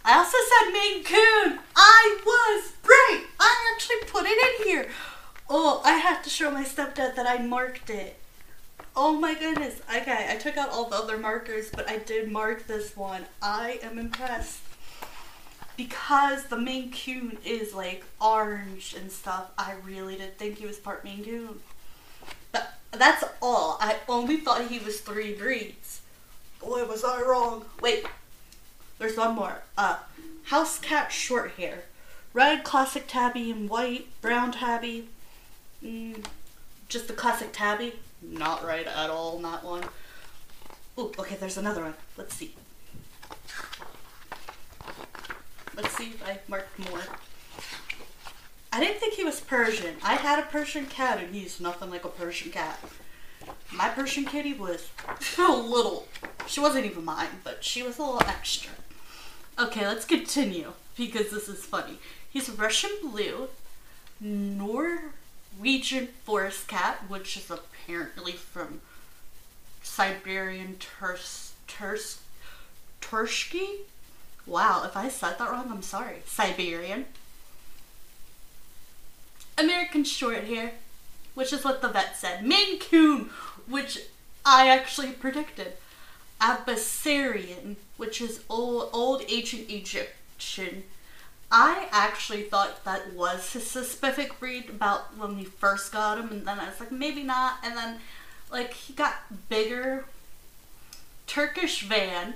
I 0.05 0.17
also 0.17 0.37
said 0.37 0.73
Maine 0.73 1.03
Coon. 1.03 1.59
I 1.75 2.19
was 2.25 2.71
right. 2.83 3.25
I 3.39 3.73
actually 3.73 3.97
put 4.07 4.25
it 4.25 4.61
in 4.61 4.67
here. 4.67 4.89
Oh, 5.49 5.81
I 5.83 5.93
have 5.93 6.23
to 6.23 6.29
show 6.29 6.49
my 6.49 6.63
stepdad 6.63 7.15
that 7.15 7.27
I 7.27 7.37
marked 7.37 7.89
it. 7.89 8.17
Oh 9.01 9.13
my 9.13 9.33
goodness. 9.33 9.79
Okay, 9.89 10.27
I 10.29 10.35
took 10.35 10.57
out 10.57 10.71
all 10.71 10.89
the 10.89 10.97
other 10.97 11.17
markers, 11.17 11.69
but 11.73 11.89
I 11.89 11.99
did 11.99 12.29
mark 12.29 12.67
this 12.67 12.97
one. 12.97 13.27
I 13.41 13.79
am 13.81 13.97
impressed. 13.97 14.59
Because 15.77 16.47
the 16.47 16.57
Maine 16.57 16.91
Coon 16.91 17.37
is 17.45 17.73
like 17.73 18.03
orange 18.19 18.93
and 18.99 19.09
stuff, 19.09 19.51
I 19.57 19.75
really 19.85 20.17
did 20.17 20.37
think 20.37 20.57
he 20.57 20.65
was 20.65 20.75
part 20.75 21.05
Maine 21.05 21.23
Coon. 21.23 21.61
But 22.51 22.73
that's 22.91 23.23
all. 23.41 23.77
I 23.79 23.95
only 24.09 24.35
thought 24.35 24.67
he 24.67 24.79
was 24.79 24.99
three 24.99 25.33
breeds. 25.33 26.01
Boy, 26.59 26.83
was 26.83 27.05
I 27.05 27.21
wrong. 27.21 27.63
Wait, 27.81 28.05
there's 28.97 29.15
one 29.15 29.33
more. 29.33 29.61
Uh, 29.77 29.99
house 30.43 30.77
cat 30.77 31.13
short 31.13 31.51
hair. 31.51 31.83
Red 32.33 32.65
classic 32.65 33.05
tabby 33.07 33.49
and 33.49 33.69
white, 33.69 34.07
brown 34.21 34.51
tabby, 34.51 35.07
Mm, 35.81 36.25
just 36.89 37.07
the 37.07 37.13
classic 37.13 37.51
tabby. 37.53 37.93
Not 38.21 38.65
right 38.65 38.85
at 38.85 39.09
all, 39.09 39.39
not 39.39 39.63
one. 39.63 39.83
Oh, 40.97 41.11
okay, 41.19 41.35
there's 41.35 41.57
another 41.57 41.83
one. 41.83 41.93
Let's 42.17 42.35
see. 42.35 42.55
Let's 45.75 45.95
see 45.95 46.09
if 46.09 46.27
I 46.27 46.39
marked 46.47 46.77
more. 46.89 47.01
I 48.71 48.79
didn't 48.79 48.99
think 48.99 49.13
he 49.13 49.23
was 49.23 49.39
Persian. 49.39 49.95
I 50.03 50.15
had 50.15 50.39
a 50.39 50.43
Persian 50.43 50.85
cat 50.85 51.19
and 51.19 51.33
he's 51.33 51.59
nothing 51.59 51.89
like 51.89 52.03
a 52.03 52.09
Persian 52.09 52.51
cat. 52.51 52.79
My 53.71 53.89
Persian 53.89 54.25
kitty 54.25 54.53
was 54.53 54.89
a 55.37 55.51
little, 55.51 56.07
she 56.47 56.59
wasn't 56.59 56.85
even 56.85 57.05
mine, 57.05 57.39
but 57.43 57.63
she 57.63 57.81
was 57.81 57.97
a 57.97 58.03
little 58.03 58.21
extra. 58.21 58.73
Okay, 59.57 59.87
let's 59.87 60.05
continue 60.05 60.73
because 60.97 61.31
this 61.31 61.47
is 61.47 61.65
funny. 61.65 61.99
He's 62.29 62.49
Russian 62.49 62.91
blue, 63.01 63.47
Nor 64.19 65.13
Norwegian 65.55 66.07
forest 66.23 66.67
cat, 66.67 67.03
which 67.07 67.37
is 67.37 67.51
apparently 67.51 68.33
from 68.33 68.81
Siberian 69.83 70.77
Turs 70.77 71.53
Turs 71.67 72.19
Tursky. 73.01 73.81
Wow, 74.45 74.83
if 74.85 74.95
I 74.97 75.09
said 75.09 75.37
that 75.37 75.51
wrong, 75.51 75.69
I'm 75.69 75.81
sorry. 75.81 76.21
Siberian. 76.25 77.05
American 79.57 80.03
short 80.03 80.45
hair, 80.45 80.71
which 81.35 81.51
is 81.51 81.63
what 81.63 81.81
the 81.81 81.89
vet 81.89 82.17
said. 82.17 82.45
Maine 82.45 82.79
Coon, 82.79 83.29
which 83.67 83.99
I 84.45 84.69
actually 84.69 85.11
predicted. 85.11 85.73
Abyssarian, 86.41 87.75
which 87.97 88.21
is 88.21 88.41
old, 88.49 88.89
old 88.93 89.23
ancient 89.27 89.69
Egyptian 89.69 90.83
I 91.51 91.87
actually 91.91 92.43
thought 92.43 92.83
that 92.85 93.13
was 93.13 93.53
his 93.53 93.69
specific 93.69 94.39
breed 94.39 94.69
about 94.69 95.17
when 95.17 95.35
we 95.35 95.45
first 95.45 95.91
got 95.91 96.19
him, 96.19 96.29
and 96.29 96.45
then 96.45 96.59
I 96.59 96.69
was 96.69 96.79
like, 96.79 96.91
maybe 96.91 97.23
not. 97.23 97.57
And 97.63 97.75
then, 97.75 97.99
like, 98.51 98.73
he 98.73 98.93
got 98.93 99.15
bigger. 99.49 100.05
Turkish 101.25 101.83
van, 101.83 102.35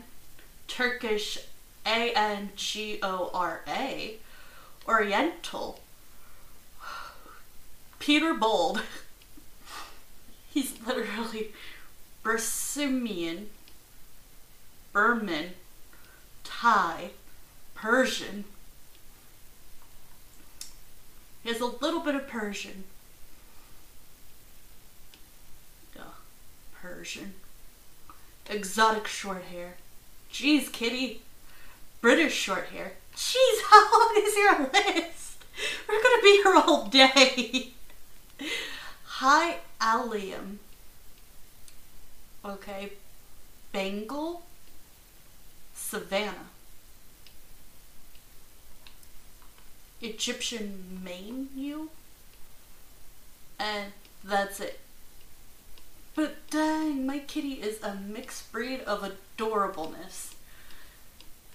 Turkish 0.67 1.39
A 1.85 2.11
N 2.15 2.49
G 2.55 2.99
O 3.01 3.31
R 3.33 3.61
A, 3.67 4.17
Oriental, 4.87 5.79
Peterbald. 7.99 8.81
He's 10.51 10.75
literally 10.85 11.51
Bersimian, 12.23 13.45
Birman, 14.91 15.51
Thai, 16.43 17.09
Persian, 17.73 18.45
he 21.43 21.49
has 21.49 21.59
a 21.59 21.65
little 21.65 21.99
bit 21.99 22.15
of 22.15 22.27
Persian. 22.27 22.85
Yeah, 25.95 26.01
Persian. 26.81 27.33
Exotic 28.49 29.07
short 29.07 29.43
hair. 29.43 29.75
Jeez, 30.31 30.71
kitty. 30.71 31.21
British 32.01 32.33
short 32.33 32.67
hair. 32.67 32.93
Jeez, 33.15 33.61
how 33.69 33.91
long 33.91 34.15
is 34.17 34.35
your 34.35 34.59
list? 34.73 35.43
We're 35.87 36.01
gonna 36.01 36.21
be 36.21 36.41
here 36.43 36.55
all 36.55 36.87
day. 36.87 37.71
High 39.05 39.57
allium. 39.79 40.59
Okay. 42.43 42.93
Bengal. 43.71 44.43
Savannah. 45.73 46.49
Egyptian 50.03 51.01
menu, 51.03 51.89
and 53.59 53.93
that's 54.23 54.59
it. 54.59 54.79
But 56.15 56.35
dang, 56.51 57.07
my 57.07 57.19
kitty 57.19 57.53
is 57.53 57.81
a 57.81 57.95
mixed 57.95 58.51
breed 58.51 58.81
of 58.81 59.01
adorableness. 59.01 60.33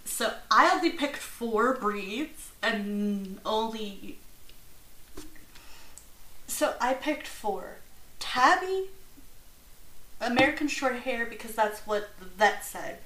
So 0.05 0.33
I 0.51 0.71
only 0.75 0.91
picked 0.91 1.19
four 1.19 1.75
breeds 1.75 2.51
and 2.63 3.39
only. 3.45 4.19
So 6.47 6.75
I 6.81 6.95
picked 6.95 7.27
four 7.29 7.77
Tabby, 8.19 8.87
American 10.21 10.67
short 10.67 11.01
hair 11.01 11.25
because 11.27 11.55
that's 11.55 11.81
what 11.81 12.09
the 12.19 12.25
vet 12.25 12.65
said, 12.65 12.99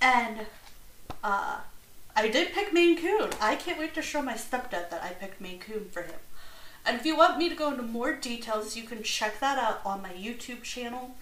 and 0.00 0.46
uh, 1.24 1.60
I 2.14 2.28
did 2.28 2.52
pick 2.52 2.72
Maine 2.72 3.00
Coon. 3.00 3.30
I 3.40 3.56
can't 3.56 3.78
wait 3.78 3.94
to 3.94 4.02
show 4.02 4.22
my 4.22 4.34
stepdad 4.34 4.90
that 4.90 5.02
I 5.02 5.10
picked 5.10 5.40
Maine 5.40 5.58
Coon 5.58 5.86
for 5.90 6.02
him. 6.02 6.20
And 6.84 6.98
if 6.98 7.06
you 7.06 7.16
want 7.16 7.38
me 7.38 7.48
to 7.48 7.54
go 7.54 7.70
into 7.70 7.82
more 7.82 8.12
details, 8.12 8.76
you 8.76 8.82
can 8.82 9.02
check 9.02 9.40
that 9.40 9.58
out 9.58 9.80
on 9.84 10.02
my 10.02 10.12
YouTube 10.12 10.62
channel. 10.62 11.12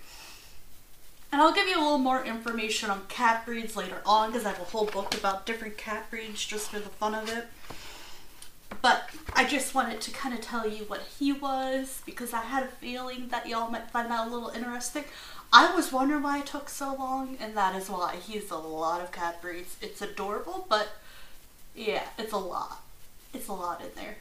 And 1.32 1.40
I'll 1.40 1.52
give 1.52 1.68
you 1.68 1.76
a 1.78 1.82
little 1.82 1.98
more 1.98 2.24
information 2.24 2.90
on 2.90 3.06
cat 3.08 3.46
breeds 3.46 3.76
later 3.76 4.02
on 4.04 4.30
because 4.30 4.44
I 4.44 4.50
have 4.50 4.60
a 4.60 4.64
whole 4.64 4.86
book 4.86 5.14
about 5.16 5.46
different 5.46 5.76
cat 5.76 6.10
breeds 6.10 6.44
just 6.44 6.70
for 6.70 6.80
the 6.80 6.88
fun 6.88 7.14
of 7.14 7.28
it. 7.28 7.46
But 8.82 9.10
I 9.34 9.44
just 9.44 9.74
wanted 9.74 10.00
to 10.00 10.10
kind 10.10 10.34
of 10.34 10.40
tell 10.40 10.68
you 10.68 10.84
what 10.84 11.02
he 11.18 11.32
was 11.32 12.02
because 12.06 12.32
I 12.32 12.40
had 12.40 12.64
a 12.64 12.68
feeling 12.68 13.28
that 13.28 13.46
y'all 13.46 13.70
might 13.70 13.90
find 13.90 14.10
that 14.10 14.26
a 14.26 14.30
little 14.30 14.48
interesting. 14.48 15.04
I 15.52 15.74
was 15.74 15.90
wondering 15.90 16.22
why 16.22 16.38
it 16.38 16.46
took 16.46 16.68
so 16.68 16.94
long, 16.94 17.36
and 17.40 17.56
that 17.56 17.74
is 17.74 17.90
why. 17.90 18.14
He's 18.24 18.52
a 18.52 18.56
lot 18.56 19.00
of 19.00 19.10
cat 19.10 19.42
breeds. 19.42 19.76
It's 19.82 20.00
adorable, 20.00 20.64
but 20.68 20.90
yeah, 21.74 22.04
it's 22.16 22.32
a 22.32 22.38
lot. 22.38 22.80
It's 23.34 23.48
a 23.48 23.52
lot 23.52 23.80
in 23.80 23.88
there. 23.96 24.18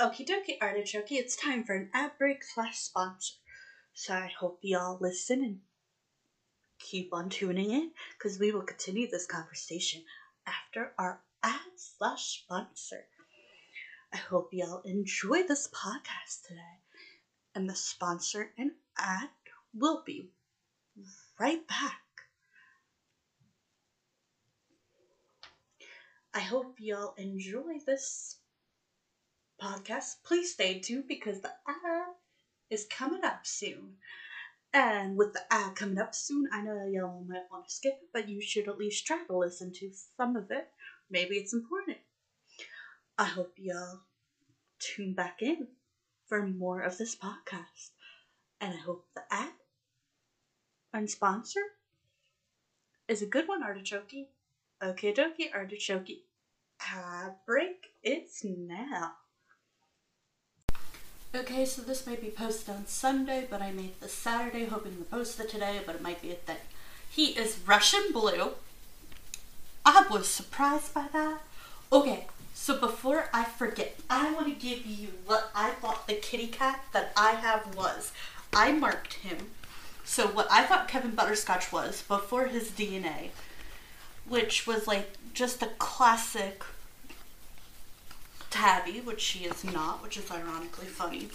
Okie 0.00 0.26
dokie, 0.26 0.56
artichoke, 0.62 1.12
it's 1.12 1.36
time 1.36 1.64
for 1.64 1.74
an 1.74 1.90
ad 1.92 2.12
break 2.18 2.42
slash 2.42 2.78
sponsor. 2.78 3.34
So 3.92 4.14
I 4.14 4.32
hope 4.40 4.60
y'all 4.62 4.96
listen 5.02 5.44
and 5.44 5.58
keep 6.78 7.12
on 7.12 7.28
tuning 7.28 7.70
in 7.70 7.90
because 8.18 8.38
we 8.38 8.52
will 8.52 8.62
continue 8.62 9.08
this 9.08 9.26
conversation 9.26 10.02
after 10.46 10.92
our 10.98 11.20
ad 11.42 11.60
slash 11.76 12.42
sponsor. 12.42 13.04
I 14.12 14.18
hope 14.18 14.48
y'all 14.52 14.82
enjoy 14.84 15.42
this 15.42 15.68
podcast 15.68 16.46
today. 16.46 16.80
And 17.54 17.68
the 17.68 17.74
sponsor 17.74 18.50
and 18.58 18.72
ad 18.98 19.28
will 19.74 20.02
be 20.04 20.28
right 21.38 21.66
back. 21.66 22.00
I 26.34 26.40
hope 26.40 26.76
y'all 26.78 27.14
enjoy 27.18 27.78
this 27.86 28.36
podcast. 29.60 30.16
Please 30.24 30.52
stay 30.52 30.80
tuned 30.80 31.04
because 31.06 31.40
the 31.40 31.52
ad 31.68 32.14
is 32.70 32.86
coming 32.86 33.22
up 33.24 33.40
soon. 33.44 33.96
And 34.74 35.16
with 35.16 35.34
the 35.34 35.42
ad 35.50 35.74
coming 35.76 35.98
up 35.98 36.14
soon, 36.14 36.48
I 36.50 36.62
know 36.62 36.86
y'all 36.86 37.24
might 37.28 37.50
want 37.50 37.68
to 37.68 37.74
skip 37.74 37.98
it, 38.02 38.08
but 38.12 38.28
you 38.28 38.40
should 38.40 38.68
at 38.68 38.78
least 38.78 39.06
try 39.06 39.22
to 39.26 39.36
listen 39.36 39.72
to 39.74 39.90
some 40.16 40.34
of 40.36 40.50
it. 40.50 40.68
Maybe 41.10 41.36
it's 41.36 41.52
important. 41.52 41.98
I 43.18 43.24
hope 43.24 43.52
y'all 43.58 44.00
tune 44.78 45.12
back 45.12 45.42
in 45.42 45.68
for 46.26 46.46
more 46.46 46.80
of 46.80 46.96
this 46.96 47.14
podcast. 47.14 47.90
And 48.60 48.72
I 48.72 48.78
hope 48.78 49.06
the 49.14 49.22
ad 49.30 49.52
and 50.94 51.10
sponsor 51.10 51.60
is 53.08 53.20
a 53.20 53.26
good 53.26 53.48
one, 53.48 53.62
Artichoke. 53.62 54.28
Okay, 54.82 55.12
dokie, 55.12 55.52
Artichoke. 55.54 56.22
Ad 56.80 57.34
break, 57.46 57.92
it's 58.02 58.42
now. 58.44 59.12
Okay, 61.34 61.64
so 61.64 61.80
this 61.80 62.06
may 62.06 62.16
be 62.16 62.28
posted 62.28 62.74
on 62.74 62.86
Sunday, 62.86 63.46
but 63.48 63.62
I 63.62 63.72
made 63.72 63.98
this 64.00 64.12
Saturday, 64.12 64.66
hoping 64.66 64.98
to 64.98 65.04
post 65.04 65.40
it 65.40 65.48
today, 65.48 65.80
but 65.86 65.94
it 65.94 66.02
might 66.02 66.20
be 66.20 66.30
a 66.30 66.34
thing. 66.34 66.58
He 67.08 67.28
is 67.28 67.58
Russian 67.66 68.12
blue. 68.12 68.50
I 69.82 70.04
was 70.10 70.28
surprised 70.28 70.92
by 70.92 71.06
that. 71.14 71.40
Okay, 71.90 72.26
so 72.52 72.78
before 72.78 73.30
I 73.32 73.44
forget, 73.44 73.98
I 74.10 74.30
want 74.34 74.46
to 74.48 74.66
give 74.66 74.84
you 74.84 75.08
what 75.24 75.50
I 75.54 75.70
thought 75.70 76.06
the 76.06 76.16
kitty 76.16 76.48
cat 76.48 76.84
that 76.92 77.12
I 77.16 77.30
have 77.30 77.74
was. 77.74 78.12
I 78.52 78.72
marked 78.72 79.14
him. 79.14 79.38
So 80.04 80.26
what 80.26 80.48
I 80.50 80.64
thought 80.64 80.86
Kevin 80.86 81.12
Butterscotch 81.12 81.72
was 81.72 82.02
before 82.02 82.48
his 82.48 82.68
DNA, 82.68 83.30
which 84.28 84.66
was 84.66 84.86
like 84.86 85.12
just 85.32 85.62
a 85.62 85.70
classic 85.78 86.62
Tabby, 88.62 89.00
which 89.00 89.20
she 89.20 89.40
is 89.40 89.64
not, 89.64 90.04
which 90.04 90.16
is 90.16 90.30
ironically 90.30 90.86
funny. 90.86 91.28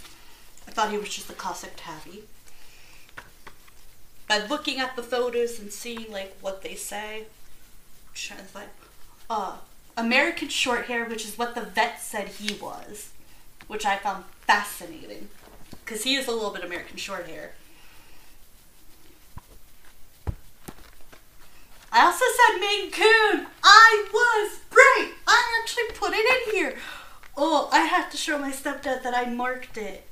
I 0.65 0.71
thought 0.71 0.91
he 0.91 0.97
was 0.97 1.09
just 1.09 1.29
a 1.29 1.33
classic 1.33 1.73
Tabby. 1.75 2.23
By 4.29 4.45
looking 4.47 4.79
at 4.79 4.95
the 4.95 5.03
photos 5.03 5.59
and 5.59 5.69
seeing 5.69 6.09
like 6.09 6.37
what 6.39 6.61
they 6.61 6.75
say, 6.75 7.25
to 8.13 8.33
find, 8.35 8.69
uh, 9.29 9.57
American 9.97 10.47
short 10.47 10.85
hair, 10.85 11.03
which 11.03 11.25
is 11.25 11.37
what 11.37 11.53
the 11.53 11.63
vet 11.63 12.01
said 12.01 12.29
he 12.29 12.55
was, 12.55 13.09
which 13.67 13.85
I 13.85 13.97
found 13.97 14.23
fascinating, 14.39 15.27
because 15.83 16.05
he 16.05 16.15
is 16.15 16.29
a 16.29 16.31
little 16.31 16.51
bit 16.51 16.63
American 16.63 16.95
short 16.95 17.27
hair. 17.27 17.51
I 21.91 22.05
also 22.05 22.23
said 22.23 22.61
Maine 22.61 22.89
Coon. 22.89 23.47
I 23.65 24.07
was 24.13 24.59
right. 24.71 25.11
I 25.27 25.61
actually 25.61 25.93
put 25.93 26.13
it 26.13 26.25
in 26.25 26.55
here. 26.55 26.77
Oh, 27.39 27.69
I 27.71 27.81
have 27.81 28.09
to 28.09 28.17
show 28.17 28.39
my 28.39 28.51
stepdad 28.51 29.03
that 29.03 29.15
I 29.15 29.25
marked 29.29 29.77
it. 29.77 30.07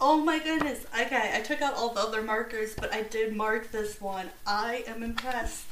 Oh 0.00 0.18
my 0.18 0.38
goodness. 0.38 0.86
Okay, 0.94 1.32
I 1.34 1.40
took 1.40 1.60
out 1.60 1.74
all 1.74 1.92
the 1.92 2.00
other 2.00 2.22
markers, 2.22 2.74
but 2.74 2.94
I 2.94 3.02
did 3.02 3.34
mark 3.34 3.72
this 3.72 4.00
one. 4.00 4.30
I 4.46 4.84
am 4.86 5.02
impressed. 5.02 5.64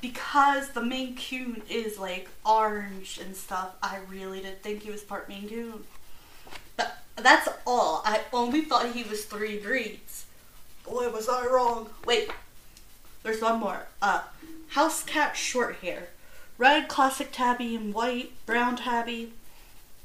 Because 0.00 0.68
the 0.68 0.82
Maine 0.82 1.16
Coon 1.16 1.62
is 1.68 1.98
like 1.98 2.28
orange 2.46 3.18
and 3.18 3.34
stuff, 3.34 3.74
I 3.82 3.98
really 4.08 4.40
did 4.40 4.62
think 4.62 4.82
he 4.82 4.92
was 4.92 5.02
part 5.02 5.28
Maine 5.28 5.48
Coon. 5.48 5.82
But 6.76 6.98
that's 7.16 7.48
all. 7.66 8.02
I 8.04 8.20
only 8.32 8.60
thought 8.60 8.92
he 8.92 9.02
was 9.02 9.24
three 9.24 9.58
breeds. 9.58 10.26
Boy, 10.84 11.08
was 11.08 11.28
I 11.28 11.46
wrong. 11.46 11.88
Wait, 12.04 12.30
there's 13.24 13.40
one 13.40 13.58
more. 13.58 13.86
Uh, 14.00 14.20
house 14.68 15.02
cat 15.02 15.36
short 15.36 15.76
hair. 15.76 16.08
Red 16.58 16.86
classic 16.86 17.30
tabby 17.32 17.74
and 17.74 17.92
white, 17.92 18.32
brown 18.46 18.76
tabby, 18.76 19.32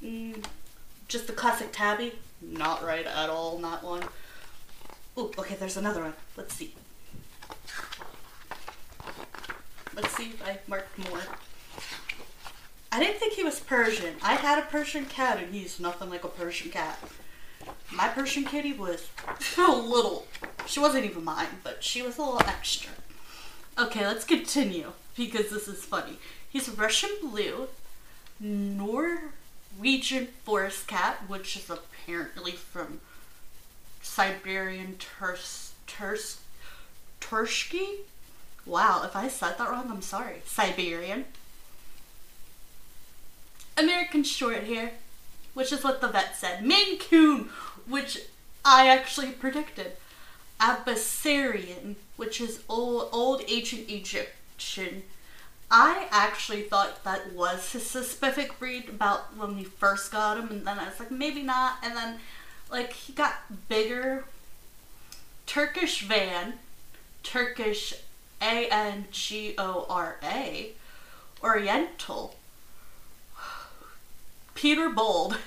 Mm, 0.04 0.44
just 1.08 1.28
the 1.28 1.34
classic 1.34 1.70
tabby. 1.72 2.14
Not 2.42 2.84
right 2.84 3.06
at 3.06 3.30
all, 3.30 3.60
not 3.60 3.84
one. 3.84 4.04
Oh, 5.18 5.32
okay, 5.38 5.56
there's 5.56 5.78
another 5.78 6.02
one. 6.02 6.14
Let's 6.38 6.54
see. 6.54 6.74
Let's 9.96 10.16
see 10.16 10.30
if 10.30 10.42
I 10.46 10.60
marked 10.68 10.98
more. 11.10 11.20
I 12.92 13.00
didn't 13.00 13.20
think 13.20 13.34
he 13.34 13.44
was 13.44 13.60
Persian. 13.60 14.16
I 14.24 14.36
had 14.36 14.58
a 14.58 14.66
Persian 14.68 15.06
cat 15.06 15.40
and 15.40 15.54
he's 15.54 15.80
nothing 15.80 16.10
like 16.10 16.24
a 16.24 16.30
Persian 16.30 16.72
cat. 16.72 16.98
My 17.92 18.08
Persian 18.08 18.46
kitty 18.46 18.74
was 18.74 19.10
a 19.58 19.72
little, 19.72 20.26
she 20.66 20.80
wasn't 20.80 21.06
even 21.06 21.24
mine, 21.24 21.60
but 21.64 21.84
she 21.84 22.02
was 22.02 22.18
a 22.18 22.22
little 22.22 22.42
extra. 22.48 22.92
Okay, 23.78 24.06
let's 24.06 24.24
continue 24.24 24.94
because 25.18 25.50
this 25.50 25.68
is 25.68 25.84
funny. 25.84 26.18
He's 26.50 26.70
Russian 26.70 27.12
blue, 27.22 27.68
Nor 28.40 29.34
Norwegian 29.76 30.28
forest 30.44 30.88
cat, 30.88 31.24
which 31.28 31.56
is 31.56 31.70
apparently 31.70 32.52
from 32.52 33.00
Siberian 34.02 34.98
Turs 34.98 35.74
Turs 35.88 36.40
Tursky. 37.22 38.00
Wow, 38.66 39.04
if 39.04 39.16
I 39.16 39.28
said 39.28 39.58
that 39.58 39.70
wrong, 39.70 39.90
I'm 39.90 40.02
sorry. 40.02 40.42
Siberian. 40.46 41.26
American 43.78 44.24
short 44.24 44.64
hair, 44.66 44.92
which 45.54 45.72
is 45.72 45.84
what 45.84 46.02
the 46.02 46.10
vet 46.10 46.36
said. 46.36 46.66
Maine 46.66 47.00
Coon, 47.00 47.50
which 47.88 48.20
I 48.66 48.88
actually 48.90 49.32
predicted. 49.32 49.94
Abyssarian, 50.60 51.96
which 52.18 52.42
is 52.42 52.62
old, 52.68 53.10
old 53.14 53.42
ancient 53.48 53.90
Egyptian 53.90 55.04
I 55.72 56.08
actually 56.10 56.64
thought 56.64 57.04
that 57.04 57.34
was 57.34 57.72
his 57.72 57.86
specific 57.88 58.58
breed 58.58 58.90
about 58.90 59.38
when 59.38 59.56
we 59.56 59.64
first 59.64 60.12
got 60.12 60.38
him, 60.38 60.50
and 60.50 60.66
then 60.66 60.80
I 60.80 60.86
was 60.86 61.00
like, 61.00 61.12
maybe 61.12 61.44
not. 61.44 61.76
And 61.84 61.96
then, 61.96 62.20
like, 62.72 62.94
he 62.94 63.14
got 63.14 63.68
bigger. 63.68 64.26
Turkish 65.46 66.02
van, 66.02 66.54
Turkish 67.24 67.94
A 68.42 68.68
N 68.70 69.06
G 69.12 69.56
O 69.58 69.86
R 69.90 70.18
A, 70.24 70.72
Oriental, 71.44 72.36
Peterbald. 74.56 75.38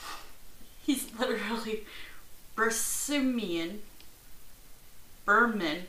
He's 0.84 1.08
literally 1.18 1.84
Bursumian, 2.56 3.78
Birman, 5.24 5.86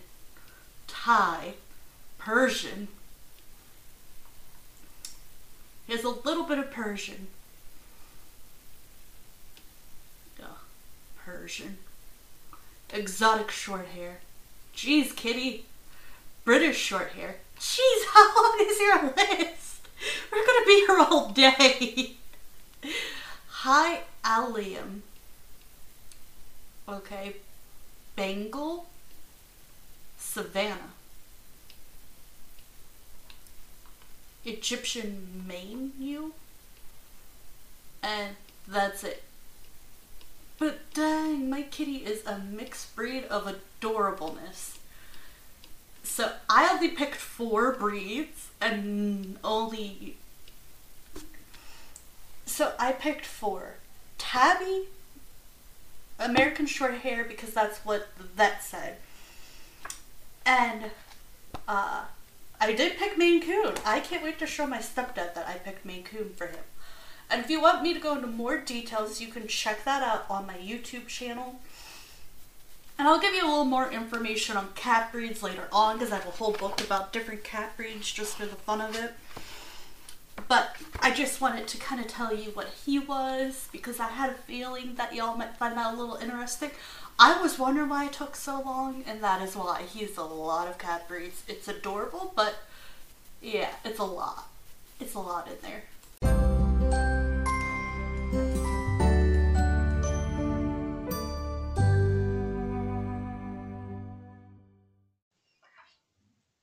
Thai, 0.87 1.53
Persian. 2.17 2.87
He 5.87 5.93
has 5.93 6.03
a 6.03 6.09
little 6.09 6.43
bit 6.43 6.59
of 6.59 6.69
Persian. 6.69 7.27
Yeah, 10.37 10.45
Persian. 11.23 11.77
Exotic 12.93 13.49
short 13.51 13.87
hair. 13.87 14.19
Jeez, 14.75 15.15
kitty. 15.15 15.65
British 16.43 16.77
short 16.77 17.11
hair. 17.11 17.37
Jeez, 17.59 18.05
how 18.13 18.35
long 18.35 18.57
is 18.61 18.79
your 18.79 19.03
list? 19.15 19.87
We're 20.31 20.45
gonna 20.45 20.65
be 20.65 20.85
here 20.85 20.99
all 20.99 21.29
day. 21.29 22.11
High 23.47 24.01
allium. 24.23 25.03
Okay. 26.87 27.37
Bengal. 28.15 28.87
Savannah. 30.17 30.96
Egyptian 34.47 35.45
you. 35.99 36.33
and 38.01 38.35
that's 38.67 39.03
it. 39.03 39.23
But 40.57 40.79
dang, 40.93 41.49
my 41.49 41.61
kitty 41.63 41.97
is 41.97 42.25
a 42.25 42.39
mixed 42.39 42.95
breed 42.95 43.25
of 43.25 43.45
adorableness. 43.45 44.77
So 46.03 46.33
I 46.49 46.69
only 46.71 46.89
picked 46.89 47.15
four 47.15 47.73
breeds 47.73 48.49
and 48.59 49.37
only. 49.43 50.17
So 52.45 52.73
I 52.79 52.93
picked 52.93 53.25
four 53.25 53.75
Tabby, 54.17 54.85
American 56.17 56.65
short 56.65 56.95
hair, 56.95 57.23
because 57.23 57.51
that's 57.51 57.79
what 57.79 58.07
the 58.17 58.23
vet 58.23 58.63
said. 58.63 58.97
And 60.45 60.85
uh, 61.67 62.05
I 62.59 62.73
did 62.73 62.97
pick 62.97 63.17
Maine 63.17 63.41
Coon. 63.41 63.75
I 63.85 63.99
can't 63.99 64.23
wait 64.23 64.39
to 64.39 64.47
show 64.47 64.65
my 64.65 64.79
stepdad 64.79 65.35
that 65.35 65.47
I 65.47 65.53
picked 65.53 65.85
Maine 65.85 66.03
Coon 66.03 66.31
for 66.35 66.47
him. 66.47 66.59
And 67.29 67.43
if 67.43 67.49
you 67.49 67.61
want 67.61 67.83
me 67.83 67.93
to 67.93 67.99
go 67.99 68.15
into 68.15 68.27
more 68.27 68.57
details, 68.57 69.21
you 69.21 69.27
can 69.27 69.47
check 69.47 69.83
that 69.83 70.01
out 70.01 70.25
on 70.29 70.47
my 70.47 70.55
YouTube 70.55 71.07
channel. 71.07 71.59
And 72.97 73.07
I'll 73.07 73.19
give 73.19 73.35
you 73.35 73.43
a 73.43 73.49
little 73.49 73.65
more 73.65 73.91
information 73.91 74.57
on 74.57 74.69
cat 74.73 75.11
breeds 75.11 75.43
later 75.43 75.67
on 75.71 75.97
because 75.97 76.11
I 76.11 76.15
have 76.15 76.27
a 76.27 76.31
whole 76.31 76.53
book 76.53 76.81
about 76.81 77.13
different 77.13 77.43
cat 77.43 77.77
breeds 77.77 78.11
just 78.11 78.37
for 78.37 78.45
the 78.45 78.55
fun 78.55 78.81
of 78.81 78.95
it. 78.95 79.13
But 80.47 80.75
I 80.99 81.11
just 81.11 81.41
wanted 81.41 81.67
to 81.67 81.77
kind 81.77 82.01
of 82.01 82.07
tell 82.07 82.33
you 82.35 82.51
what 82.51 82.69
he 82.85 82.97
was 82.97 83.67
because 83.71 83.99
I 83.99 84.07
had 84.07 84.31
a 84.31 84.35
feeling 84.35 84.95
that 84.95 85.13
y'all 85.13 85.37
might 85.37 85.57
find 85.57 85.77
that 85.77 85.93
a 85.93 85.97
little 85.97 86.15
interesting. 86.15 86.71
I 87.19 87.41
was 87.41 87.57
wondering 87.57 87.89
why 87.89 88.05
it 88.05 88.13
took 88.13 88.35
so 88.35 88.61
long, 88.61 89.03
and 89.07 89.23
that 89.23 89.41
is 89.41 89.55
why. 89.55 89.81
He's 89.81 90.17
a 90.17 90.23
lot 90.23 90.67
of 90.67 90.77
cat 90.77 91.07
breeds. 91.07 91.41
It's 91.47 91.67
adorable, 91.67 92.31
but 92.35 92.53
yeah, 93.41 93.71
it's 93.83 93.97
a 93.97 94.03
lot. 94.03 94.47
It's 94.99 95.15
a 95.15 95.19
lot 95.19 95.47
in 95.47 95.55
there. 95.63 95.83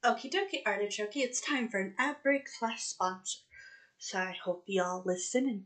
Okie 0.04 0.32
dokie, 0.32 0.62
artichoke, 0.64 1.16
it's 1.16 1.40
time 1.40 1.68
for 1.68 1.80
an 1.80 1.94
ad 1.98 2.16
break 2.22 2.46
slash 2.48 2.84
sponsor. 2.84 3.38
So 3.98 4.18
I 4.18 4.36
hope 4.44 4.62
y'all 4.66 5.02
listen 5.04 5.48
and 5.48 5.64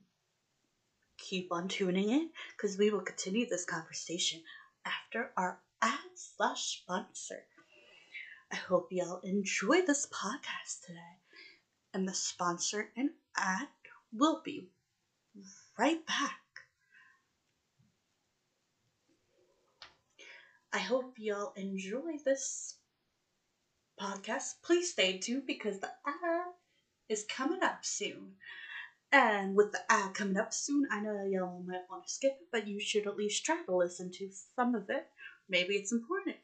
keep 1.18 1.52
on 1.52 1.68
tuning 1.68 2.08
in 2.08 2.30
because 2.56 2.78
we 2.78 2.88
will 2.88 3.00
continue 3.00 3.46
this 3.46 3.66
conversation 3.66 4.40
after 4.88 5.30
our 5.36 5.58
ad 5.82 6.10
slash 6.14 6.80
sponsor. 6.82 7.44
I 8.50 8.56
hope 8.56 8.88
y'all 8.90 9.20
enjoy 9.22 9.82
this 9.82 10.06
podcast 10.06 10.86
today. 10.86 11.18
And 11.92 12.06
the 12.08 12.14
sponsor 12.14 12.90
and 12.96 13.10
ad 13.36 13.68
will 14.12 14.40
be 14.44 14.68
right 15.78 16.04
back. 16.06 16.40
I 20.72 20.78
hope 20.78 21.14
y'all 21.16 21.52
enjoy 21.56 22.18
this 22.24 22.74
podcast. 24.00 24.54
Please 24.62 24.90
stay 24.90 25.18
tuned 25.18 25.46
because 25.46 25.80
the 25.80 25.90
ad 26.06 26.52
is 27.08 27.24
coming 27.24 27.62
up 27.62 27.84
soon. 27.84 28.34
And 29.10 29.56
with 29.56 29.72
the 29.72 29.80
ad 29.90 30.14
coming 30.14 30.36
up 30.36 30.52
soon, 30.52 30.86
I 30.90 31.00
know 31.00 31.24
y'all 31.24 31.62
might 31.66 31.88
want 31.90 32.06
to 32.06 32.12
skip 32.12 32.36
it, 32.40 32.48
but 32.52 32.66
you 32.66 32.78
should 32.78 33.06
at 33.06 33.16
least 33.16 33.44
try 33.44 33.62
to 33.64 33.76
listen 33.76 34.10
to 34.12 34.30
some 34.54 34.74
of 34.74 34.90
it. 34.90 35.06
Maybe 35.48 35.74
it's 35.74 35.92
important. 35.92 36.36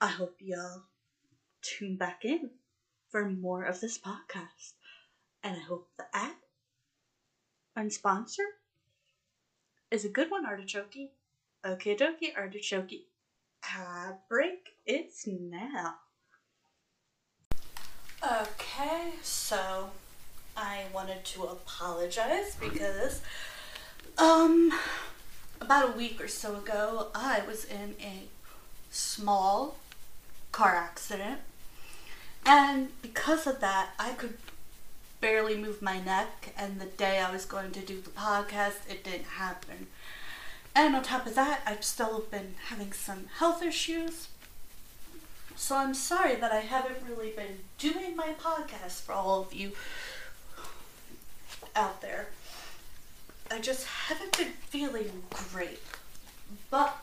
I 0.00 0.08
hope 0.08 0.36
y'all 0.40 0.84
tune 1.60 1.96
back 1.96 2.24
in 2.24 2.50
for 3.10 3.28
more 3.28 3.64
of 3.64 3.80
this 3.80 3.98
podcast. 3.98 4.72
And 5.42 5.56
I 5.56 5.60
hope 5.60 5.90
the 5.98 6.04
ad 6.14 6.36
and 7.76 7.92
sponsor 7.92 8.44
is 9.90 10.04
a 10.04 10.08
good 10.08 10.30
one, 10.30 10.46
Artichoke. 10.46 11.10
Okay, 11.64 11.94
dokie, 11.94 12.34
Artichoke. 12.36 13.04
Ad 13.62 14.18
break. 14.28 14.70
It's 14.86 15.26
now. 15.26 15.96
Okay, 18.24 19.12
so 19.22 19.90
I 20.56 20.84
wanted 20.92 21.24
to 21.24 21.44
apologize 21.44 22.56
because 22.60 23.20
um 24.18 24.72
about 25.60 25.94
a 25.94 25.96
week 25.96 26.20
or 26.20 26.28
so 26.28 26.56
ago 26.56 27.08
I 27.14 27.42
was 27.46 27.64
in 27.64 27.94
a 28.00 28.24
small 28.90 29.76
car 30.50 30.74
accident 30.76 31.40
and 32.44 32.88
because 33.00 33.46
of 33.46 33.60
that 33.60 33.90
I 33.98 34.12
could 34.12 34.36
barely 35.20 35.56
move 35.56 35.80
my 35.80 36.00
neck 36.00 36.52
and 36.58 36.80
the 36.80 36.86
day 36.86 37.20
I 37.20 37.30
was 37.30 37.44
going 37.44 37.70
to 37.72 37.80
do 37.80 38.00
the 38.00 38.10
podcast 38.10 38.90
it 38.90 39.04
didn't 39.04 39.24
happen. 39.24 39.86
And 40.74 40.96
on 40.96 41.02
top 41.02 41.26
of 41.26 41.34
that, 41.34 41.60
I've 41.66 41.84
still 41.84 42.24
been 42.30 42.54
having 42.68 42.92
some 42.92 43.26
health 43.38 43.62
issues 43.62 44.28
so 45.54 45.76
I'm 45.76 45.94
sorry 45.94 46.34
that 46.36 46.50
I 46.52 46.60
haven't 46.60 46.96
really 47.08 47.30
been 47.30 47.58
doing 47.78 48.16
my 48.16 48.34
podcast 48.40 49.02
for 49.02 49.12
all 49.12 49.42
of 49.42 49.54
you 49.54 49.72
out 51.74 52.00
there. 52.00 52.28
I 53.50 53.58
just 53.58 53.86
haven't 53.86 54.36
been 54.36 54.52
feeling 54.68 55.24
great. 55.30 55.80
But 56.70 56.96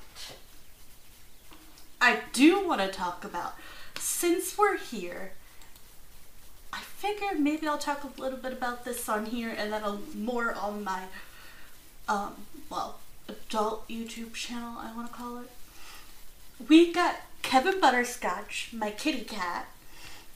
I 2.02 2.20
do 2.34 2.68
want 2.68 2.82
to 2.82 2.88
talk 2.88 3.24
about, 3.24 3.56
since 3.98 4.58
we're 4.58 4.78
here, 4.78 5.32
I 6.72 6.80
figured 6.80 7.40
maybe 7.40 7.68
I'll 7.68 7.78
talk 7.78 8.04
a 8.04 8.22
little 8.22 8.38
bit 8.38 8.54
about 8.54 8.86
this 8.86 9.08
on 9.10 9.28
here 9.28 9.54
and 9.56 9.74
then 9.74 9.84
a 9.84 10.00
more 10.16 10.54
on 10.54 10.84
my, 10.84 11.04
um, 12.08 12.34
well, 12.70 13.00
adult 13.28 13.88
YouTube 13.88 14.34
channel, 14.34 14.78
I 14.80 14.96
want 14.96 15.12
to 15.12 15.18
call 15.18 15.40
it. 15.40 15.50
We 16.68 16.92
got 16.92 17.18
Kevin 17.42 17.80
Butterscotch, 17.80 18.70
my 18.74 18.92
kitty 18.92 19.24
cat, 19.24 19.68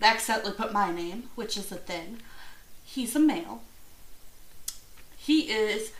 accidentally 0.01 0.53
put 0.53 0.73
my 0.73 0.91
name, 0.91 1.29
which 1.35 1.57
is 1.57 1.71
a 1.71 1.75
thing. 1.75 2.19
He's 2.83 3.15
a 3.15 3.19
male. 3.19 3.61
He 5.25 5.49
is 5.49 5.93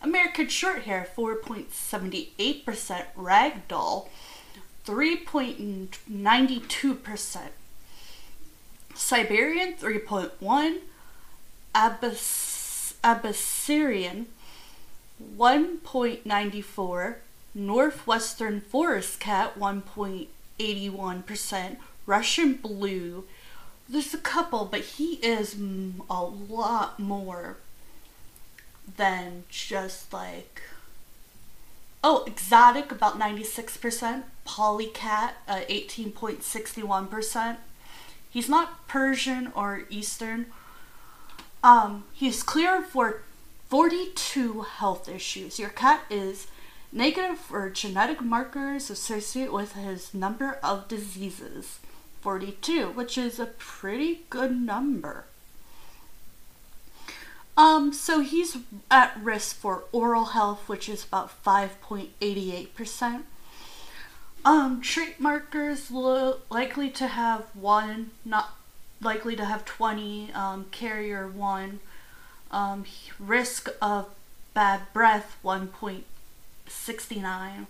American 0.01 0.45
Shorthair 0.45 1.06
4.78%, 1.06 3.06
Ragdoll 3.17 4.08
3.92%, 4.86 7.49
Siberian 8.95 9.73
3.1, 9.73 10.77
Abyss- 11.75 12.93
Abyssinian 13.04 14.27
1.94, 15.38 17.15
Northwestern 17.53 18.61
Forest 18.61 19.19
Cat 19.19 19.59
1.81%, 19.59 21.75
Russian 22.05 22.53
Blue. 22.53 23.25
There's 23.89 24.13
a 24.13 24.17
couple, 24.17 24.63
but 24.65 24.81
he 24.81 25.15
is 25.15 25.55
a 26.09 26.23
lot 26.23 26.97
more 26.99 27.57
than 28.97 29.43
just 29.49 30.13
like. 30.13 30.61
Oh, 32.03 32.23
exotic 32.25 32.91
about 32.91 33.19
96%, 33.19 34.23
Polycat 34.47 35.33
uh, 35.47 35.61
18.61%. 35.69 37.57
He's 38.29 38.49
not 38.49 38.87
Persian 38.87 39.51
or 39.53 39.83
Eastern 39.89 40.47
um, 41.63 42.05
he's 42.13 42.43
clear 42.43 42.81
for 42.81 43.21
42 43.69 44.61
health 44.61 45.07
issues. 45.07 45.59
Your 45.59 45.69
cat 45.69 46.01
is 46.09 46.47
negative 46.91 47.38
for 47.38 47.69
genetic 47.69 48.21
markers 48.21 48.89
associated 48.89 49.54
with 49.54 49.73
his 49.73 50.13
number 50.13 50.60
of 50.63 50.88
diseases. 50.88 51.80
42, 52.21 52.89
which 52.89 53.17
is 53.17 53.39
a 53.39 53.47
pretty 53.47 54.21
good 54.30 54.51
number. 54.51 55.25
Um, 57.58 57.91
so 57.91 58.21
he's 58.21 58.58
at 58.89 59.17
risk 59.21 59.56
for 59.56 59.84
oral 59.91 60.25
health, 60.25 60.69
which 60.69 60.88
is 60.88 61.04
about 61.04 61.43
5.88%. 61.43 63.23
Um, 64.43 64.82
trait 64.82 65.19
markers 65.19 65.91
lo- 65.91 66.39
likely 66.49 66.89
to 66.91 67.08
have 67.08 67.45
one, 67.54 68.12
not 68.23 68.56
likely 69.01 69.36
to 69.36 69.45
have 69.45 69.65
20, 69.65 70.32
um, 70.34 70.65
carrier 70.71 71.27
1, 71.27 71.80
um, 72.51 72.86
risk 73.19 73.69
of 73.82 74.10
bad 74.54 74.82
breath 74.93 75.38
1.69. 76.71 77.65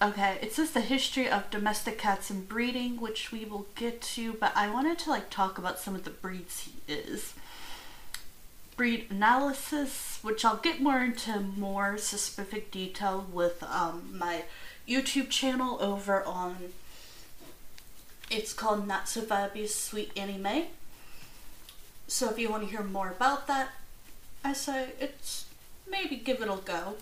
Okay, 0.00 0.36
it 0.42 0.52
says 0.52 0.72
the 0.72 0.80
history 0.80 1.28
of 1.28 1.48
domestic 1.50 1.96
cats 1.96 2.28
and 2.28 2.48
breeding, 2.48 3.00
which 3.00 3.30
we 3.30 3.44
will 3.44 3.66
get 3.76 4.00
to, 4.02 4.32
but 4.34 4.52
I 4.56 4.68
wanted 4.68 4.98
to 5.00 5.10
like 5.10 5.30
talk 5.30 5.58
about 5.58 5.78
some 5.78 5.94
of 5.94 6.02
the 6.04 6.10
breeds 6.10 6.60
he 6.64 6.92
is. 6.92 7.34
breed 8.76 9.06
analysis, 9.10 10.18
which 10.22 10.44
I'll 10.44 10.56
get 10.56 10.80
more 10.80 11.00
into 11.00 11.38
more 11.40 11.98
specific 11.98 12.70
detail 12.70 13.26
with 13.32 13.62
um, 13.62 14.16
my 14.18 14.44
YouTube 14.88 15.28
channel 15.30 15.78
over 15.80 16.24
on. 16.24 16.72
It's 18.30 18.52
called 18.52 18.88
Not 18.88 19.08
So 19.08 19.20
Fabulous 19.20 19.74
Sweet 19.74 20.10
Anime. 20.16 20.64
So 22.08 22.30
if 22.30 22.38
you 22.38 22.50
want 22.50 22.64
to 22.64 22.70
hear 22.70 22.82
more 22.82 23.10
about 23.10 23.46
that, 23.46 23.68
I 24.44 24.52
say 24.54 24.90
it's 24.98 25.44
maybe 25.88 26.16
give 26.16 26.40
it 26.40 26.48
a 26.48 26.56
go. 26.64 26.96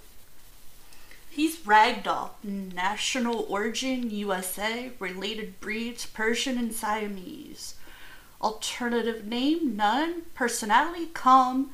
He's 1.33 1.59
Ragdoll, 1.59 2.31
national 2.43 3.47
origin 3.49 4.11
USA, 4.11 4.91
related 4.99 5.61
breeds 5.61 6.05
Persian 6.05 6.59
and 6.59 6.75
Siamese. 6.75 7.77
Alternative 8.43 9.25
name 9.25 9.77
none. 9.77 10.23
Personality 10.35 11.07
calm. 11.07 11.71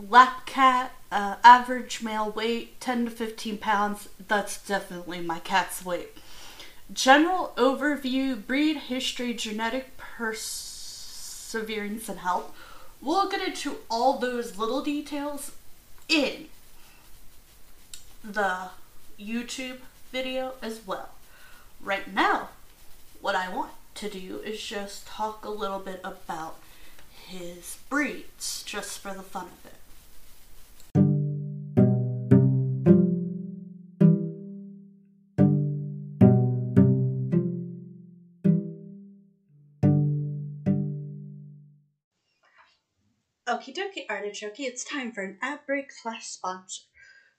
Lap 0.00 0.46
cat. 0.46 0.92
Uh, 1.12 1.36
average 1.44 2.02
male 2.02 2.30
weight 2.30 2.80
10 2.80 3.04
to 3.04 3.10
15 3.10 3.58
pounds. 3.58 4.08
That's 4.26 4.66
definitely 4.66 5.20
my 5.20 5.40
cat's 5.40 5.84
weight. 5.84 6.16
General 6.90 7.52
overview 7.56 8.46
breed 8.46 8.76
history, 8.76 9.34
genetic 9.34 9.98
perseverance, 9.98 12.08
and 12.08 12.20
health. 12.20 12.56
We'll 13.02 13.28
get 13.28 13.46
into 13.46 13.80
all 13.90 14.18
those 14.18 14.56
little 14.56 14.82
details 14.82 15.52
in 16.08 16.46
the 18.32 18.70
YouTube 19.20 19.78
video 20.10 20.54
as 20.60 20.80
well. 20.86 21.10
Right 21.80 22.12
now, 22.12 22.48
what 23.20 23.36
I 23.36 23.48
want 23.54 23.72
to 23.94 24.08
do 24.08 24.40
is 24.44 24.60
just 24.60 25.06
talk 25.06 25.44
a 25.44 25.50
little 25.50 25.78
bit 25.78 26.00
about 26.02 26.56
his 27.26 27.78
breeds, 27.88 28.62
just 28.64 28.98
for 28.98 29.14
the 29.14 29.22
fun 29.22 29.46
of 29.46 29.66
it. 29.66 29.72
Okie 43.48 43.72
dokie, 43.72 44.04
artichoke, 44.10 44.58
it's 44.58 44.82
time 44.84 45.12
for 45.12 45.22
an 45.22 45.38
ad 45.40 45.60
break 45.66 45.92
slash 45.92 46.26
sponsor. 46.26 46.82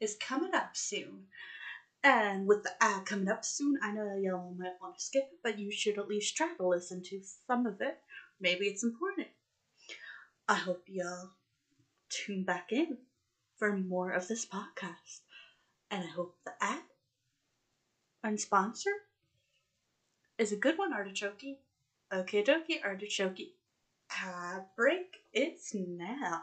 is 0.00 0.16
coming 0.20 0.54
up 0.54 0.70
soon. 0.76 1.26
And 2.04 2.46
with 2.46 2.62
the 2.62 2.70
ad 2.80 3.06
coming 3.06 3.28
up 3.28 3.44
soon, 3.44 3.78
I 3.82 3.92
know 3.92 4.16
y'all 4.16 4.54
might 4.56 4.80
want 4.80 4.98
to 4.98 5.04
skip 5.04 5.28
it, 5.32 5.38
but 5.42 5.58
you 5.58 5.72
should 5.72 5.98
at 5.98 6.08
least 6.08 6.36
try 6.36 6.54
to 6.56 6.66
listen 6.66 7.02
to 7.04 7.20
some 7.46 7.66
of 7.66 7.80
it. 7.80 7.98
Maybe 8.40 8.66
it's 8.66 8.84
important. 8.84 9.26
I 10.48 10.54
hope 10.54 10.84
y'all 10.86 11.30
tune 12.08 12.44
back 12.44 12.72
in 12.72 12.98
for 13.56 13.76
more 13.76 14.12
of 14.12 14.28
this 14.28 14.46
podcast. 14.46 15.20
And 15.90 16.04
I 16.04 16.06
hope 16.06 16.36
the 16.44 16.52
ad 16.60 16.82
and 18.22 18.40
sponsor 18.40 18.92
is 20.38 20.52
a 20.52 20.56
good 20.56 20.78
one, 20.78 20.92
Artichoke. 20.92 21.58
Okay, 22.12 22.42
dokie, 22.42 22.82
Artichoke. 22.84 23.54
Ad 24.10 24.66
break, 24.76 25.18
it's 25.32 25.74
now. 25.74 26.42